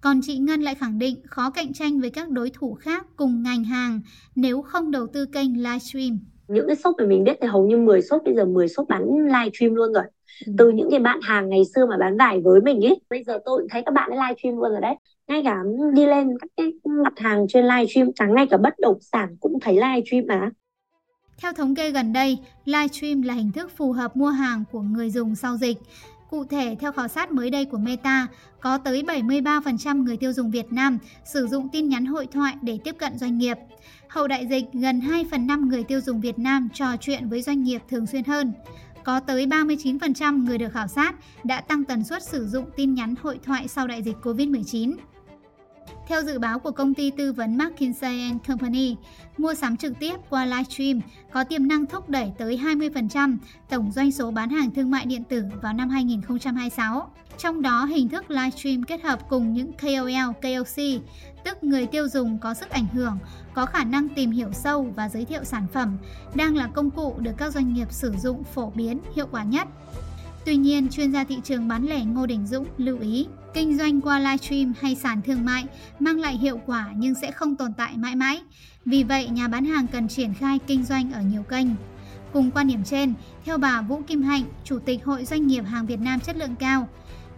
Còn 0.00 0.20
chị 0.22 0.38
Ngân 0.38 0.60
lại 0.60 0.74
khẳng 0.74 0.98
định 0.98 1.16
khó 1.26 1.50
cạnh 1.50 1.72
tranh 1.72 2.00
với 2.00 2.10
các 2.10 2.28
đối 2.28 2.50
thủ 2.50 2.74
khác 2.74 3.06
cùng 3.16 3.42
ngành 3.42 3.64
hàng 3.64 4.00
nếu 4.34 4.62
không 4.62 4.90
đầu 4.90 5.06
tư 5.06 5.26
kênh 5.26 5.62
livestream. 5.62 6.18
Những 6.48 6.66
cái 6.66 6.76
shop 6.76 6.94
mà 6.98 7.04
mình 7.06 7.24
biết 7.24 7.38
thì 7.40 7.48
hầu 7.48 7.66
như 7.66 7.76
10 7.76 8.02
shop 8.02 8.22
bây 8.24 8.34
giờ 8.34 8.44
10 8.44 8.68
shop 8.68 8.88
bán 8.88 9.02
livestream 9.26 9.74
luôn 9.74 9.92
rồi. 9.92 10.04
Ừ. 10.46 10.52
Từ 10.58 10.70
những 10.70 10.90
cái 10.90 11.00
bạn 11.00 11.20
hàng 11.22 11.48
ngày 11.48 11.62
xưa 11.74 11.86
mà 11.86 11.96
bán 11.98 12.16
vải 12.16 12.40
với 12.40 12.60
mình 12.60 12.84
ấy, 12.84 13.00
bây 13.10 13.24
giờ 13.24 13.38
tôi 13.44 13.58
cũng 13.58 13.68
thấy 13.70 13.82
các 13.86 13.94
bạn 13.94 14.10
ấy 14.10 14.18
livestream 14.18 14.56
luôn 14.56 14.70
rồi 14.70 14.80
đấy. 14.80 14.94
Ngay 15.28 15.42
cả 15.44 15.56
đi 15.92 16.06
lên 16.06 16.38
các 16.40 16.50
cái 16.56 16.72
mặt 16.84 17.12
hàng 17.16 17.46
trên 17.48 17.64
livestream, 17.64 18.12
chẳng 18.14 18.34
ngay 18.34 18.46
cả 18.50 18.56
bất 18.56 18.74
động 18.78 18.98
sản 19.00 19.36
cũng 19.40 19.60
thấy 19.60 19.74
livestream 19.74 20.24
mà. 20.26 20.50
Theo 21.38 21.52
thống 21.52 21.74
kê 21.74 21.90
gần 21.90 22.12
đây, 22.12 22.38
livestream 22.64 23.22
là 23.22 23.34
hình 23.34 23.52
thức 23.52 23.70
phù 23.76 23.92
hợp 23.92 24.16
mua 24.16 24.28
hàng 24.28 24.64
của 24.72 24.80
người 24.80 25.10
dùng 25.10 25.34
sau 25.34 25.56
dịch. 25.56 25.76
Cụ 26.32 26.44
thể, 26.44 26.76
theo 26.80 26.92
khảo 26.92 27.08
sát 27.08 27.32
mới 27.32 27.50
đây 27.50 27.64
của 27.64 27.78
Meta, 27.78 28.26
có 28.60 28.78
tới 28.78 29.02
73% 29.02 30.02
người 30.02 30.16
tiêu 30.16 30.32
dùng 30.32 30.50
Việt 30.50 30.72
Nam 30.72 30.98
sử 31.24 31.46
dụng 31.46 31.68
tin 31.72 31.88
nhắn 31.88 32.06
hội 32.06 32.26
thoại 32.26 32.54
để 32.62 32.78
tiếp 32.84 32.94
cận 32.98 33.18
doanh 33.18 33.38
nghiệp. 33.38 33.56
Hậu 34.08 34.28
đại 34.28 34.46
dịch, 34.46 34.64
gần 34.72 35.00
2 35.00 35.24
phần 35.30 35.46
5 35.46 35.68
người 35.68 35.84
tiêu 35.84 36.00
dùng 36.00 36.20
Việt 36.20 36.38
Nam 36.38 36.68
trò 36.74 36.96
chuyện 37.00 37.28
với 37.28 37.42
doanh 37.42 37.62
nghiệp 37.62 37.78
thường 37.90 38.06
xuyên 38.06 38.24
hơn. 38.24 38.52
Có 39.04 39.20
tới 39.20 39.46
39% 39.46 40.44
người 40.44 40.58
được 40.58 40.72
khảo 40.72 40.86
sát 40.88 41.14
đã 41.44 41.60
tăng 41.60 41.84
tần 41.84 42.04
suất 42.04 42.22
sử 42.22 42.46
dụng 42.46 42.70
tin 42.76 42.94
nhắn 42.94 43.14
hội 43.22 43.40
thoại 43.42 43.68
sau 43.68 43.86
đại 43.86 44.02
dịch 44.02 44.16
COVID-19. 44.22 44.94
Theo 46.12 46.22
dự 46.22 46.38
báo 46.38 46.58
của 46.58 46.70
công 46.70 46.94
ty 46.94 47.10
tư 47.10 47.32
vấn 47.32 47.58
McKinsey 47.58 48.32
Company, 48.48 48.96
mua 49.38 49.54
sắm 49.54 49.76
trực 49.76 49.92
tiếp 50.00 50.14
qua 50.30 50.44
livestream 50.44 51.00
có 51.32 51.44
tiềm 51.44 51.68
năng 51.68 51.86
thúc 51.86 52.08
đẩy 52.08 52.32
tới 52.38 52.60
20% 52.64 53.36
tổng 53.68 53.92
doanh 53.92 54.12
số 54.12 54.30
bán 54.30 54.50
hàng 54.50 54.70
thương 54.70 54.90
mại 54.90 55.06
điện 55.06 55.24
tử 55.24 55.44
vào 55.62 55.72
năm 55.72 55.88
2026. 55.88 57.10
Trong 57.38 57.62
đó, 57.62 57.84
hình 57.84 58.08
thức 58.08 58.30
livestream 58.30 58.82
kết 58.82 59.02
hợp 59.02 59.18
cùng 59.28 59.52
những 59.52 59.72
KOL, 59.72 60.32
KOC, 60.42 61.02
tức 61.44 61.64
người 61.64 61.86
tiêu 61.86 62.08
dùng 62.08 62.38
có 62.38 62.54
sức 62.54 62.70
ảnh 62.70 62.86
hưởng, 62.92 63.18
có 63.54 63.66
khả 63.66 63.84
năng 63.84 64.08
tìm 64.08 64.30
hiểu 64.30 64.52
sâu 64.52 64.92
và 64.96 65.08
giới 65.08 65.24
thiệu 65.24 65.44
sản 65.44 65.66
phẩm, 65.72 65.98
đang 66.34 66.56
là 66.56 66.66
công 66.66 66.90
cụ 66.90 67.14
được 67.18 67.34
các 67.38 67.52
doanh 67.52 67.72
nghiệp 67.72 67.92
sử 67.92 68.12
dụng 68.22 68.44
phổ 68.44 68.72
biến, 68.74 69.00
hiệu 69.16 69.26
quả 69.30 69.44
nhất. 69.44 69.68
Tuy 70.44 70.56
nhiên, 70.56 70.88
chuyên 70.88 71.12
gia 71.12 71.24
thị 71.24 71.38
trường 71.44 71.68
bán 71.68 71.86
lẻ 71.86 72.04
Ngô 72.04 72.26
Đình 72.26 72.46
Dũng 72.46 72.66
lưu 72.76 72.98
ý, 73.00 73.26
kinh 73.54 73.78
doanh 73.78 74.00
qua 74.00 74.18
livestream 74.18 74.72
hay 74.80 74.94
sàn 74.94 75.22
thương 75.22 75.44
mại 75.44 75.64
mang 76.00 76.20
lại 76.20 76.36
hiệu 76.36 76.60
quả 76.66 76.88
nhưng 76.96 77.14
sẽ 77.14 77.30
không 77.30 77.56
tồn 77.56 77.72
tại 77.72 77.96
mãi 77.96 78.16
mãi. 78.16 78.42
Vì 78.84 79.04
vậy, 79.04 79.28
nhà 79.28 79.48
bán 79.48 79.64
hàng 79.64 79.86
cần 79.86 80.08
triển 80.08 80.34
khai 80.34 80.58
kinh 80.66 80.84
doanh 80.84 81.12
ở 81.12 81.20
nhiều 81.20 81.42
kênh. 81.42 81.66
Cùng 82.32 82.50
quan 82.50 82.68
điểm 82.68 82.84
trên, 82.84 83.14
theo 83.44 83.58
bà 83.58 83.82
Vũ 83.82 84.02
Kim 84.06 84.22
Hạnh, 84.22 84.44
Chủ 84.64 84.78
tịch 84.78 85.04
Hội 85.04 85.24
Doanh 85.24 85.46
nghiệp 85.46 85.62
hàng 85.62 85.86
Việt 85.86 86.00
Nam 86.00 86.20
chất 86.20 86.36
lượng 86.36 86.56
cao, 86.56 86.88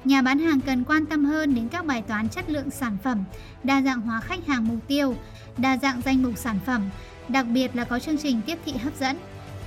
nhà 0.05 0.23
bán 0.23 0.39
hàng 0.39 0.61
cần 0.61 0.85
quan 0.85 1.07
tâm 1.07 1.25
hơn 1.25 1.55
đến 1.55 1.69
các 1.69 1.87
bài 1.87 2.03
toán 2.03 2.29
chất 2.29 2.51
lượng 2.51 2.71
sản 2.71 2.97
phẩm, 3.05 3.25
đa 3.65 3.83
dạng 3.83 4.01
hóa 4.01 4.21
khách 4.21 4.47
hàng 4.47 4.69
mục 4.69 4.79
tiêu, 4.89 5.17
đa 5.59 5.77
dạng 5.77 6.01
danh 6.05 6.23
mục 6.23 6.33
sản 6.37 6.59
phẩm, 6.67 6.83
đặc 7.29 7.47
biệt 7.55 7.77
là 7.77 7.85
có 7.85 7.99
chương 7.99 8.19
trình 8.19 8.41
tiếp 8.47 8.59
thị 8.65 8.73
hấp 8.73 8.97
dẫn. 9.01 9.17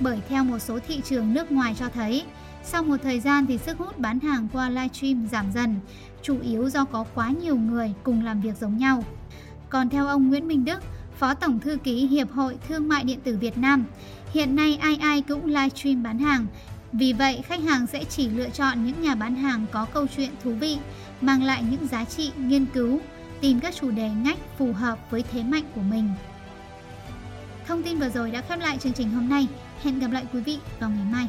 Bởi 0.00 0.20
theo 0.28 0.44
một 0.44 0.58
số 0.58 0.78
thị 0.88 1.00
trường 1.04 1.34
nước 1.34 1.52
ngoài 1.52 1.74
cho 1.78 1.88
thấy, 1.88 2.24
sau 2.64 2.82
một 2.82 2.96
thời 3.02 3.20
gian 3.20 3.46
thì 3.46 3.58
sức 3.58 3.78
hút 3.78 3.98
bán 3.98 4.20
hàng 4.20 4.48
qua 4.52 4.68
livestream 4.68 5.26
giảm 5.32 5.52
dần, 5.54 5.80
chủ 6.22 6.40
yếu 6.40 6.68
do 6.68 6.84
có 6.84 7.04
quá 7.14 7.30
nhiều 7.30 7.56
người 7.56 7.94
cùng 8.02 8.24
làm 8.24 8.40
việc 8.40 8.56
giống 8.60 8.78
nhau. 8.78 9.04
Còn 9.68 9.88
theo 9.88 10.06
ông 10.06 10.28
Nguyễn 10.28 10.48
Minh 10.48 10.64
Đức, 10.64 10.82
Phó 11.18 11.34
Tổng 11.34 11.60
Thư 11.60 11.76
ký 11.76 12.06
Hiệp 12.06 12.32
hội 12.32 12.58
Thương 12.68 12.88
mại 12.88 13.04
Điện 13.04 13.20
tử 13.20 13.36
Việt 13.36 13.58
Nam, 13.58 13.84
hiện 14.32 14.56
nay 14.56 14.76
ai 14.76 14.96
ai 14.96 15.22
cũng 15.22 15.44
livestream 15.46 16.02
bán 16.02 16.18
hàng. 16.18 16.46
Vì 16.92 17.12
vậy, 17.12 17.42
khách 17.44 17.62
hàng 17.62 17.86
sẽ 17.86 18.04
chỉ 18.04 18.28
lựa 18.28 18.48
chọn 18.48 18.84
những 18.84 19.02
nhà 19.02 19.14
bán 19.14 19.34
hàng 19.34 19.66
có 19.72 19.84
câu 19.84 20.06
chuyện 20.16 20.30
thú 20.44 20.52
vị, 20.52 20.78
mang 21.20 21.42
lại 21.42 21.64
những 21.70 21.86
giá 21.86 22.04
trị 22.04 22.30
nghiên 22.36 22.66
cứu, 22.66 23.00
tìm 23.40 23.60
các 23.60 23.74
chủ 23.74 23.90
đề 23.90 24.10
ngách 24.10 24.38
phù 24.58 24.72
hợp 24.72 24.98
với 25.10 25.24
thế 25.32 25.42
mạnh 25.42 25.64
của 25.74 25.82
mình. 25.82 26.10
Thông 27.66 27.82
tin 27.82 27.98
vừa 27.98 28.08
rồi 28.08 28.30
đã 28.30 28.40
khép 28.40 28.60
lại 28.60 28.78
chương 28.78 28.92
trình 28.92 29.10
hôm 29.10 29.28
nay. 29.28 29.46
Hẹn 29.82 29.98
gặp 29.98 30.10
lại 30.10 30.24
quý 30.32 30.40
vị 30.40 30.58
vào 30.80 30.90
ngày 30.90 31.04
mai. 31.12 31.26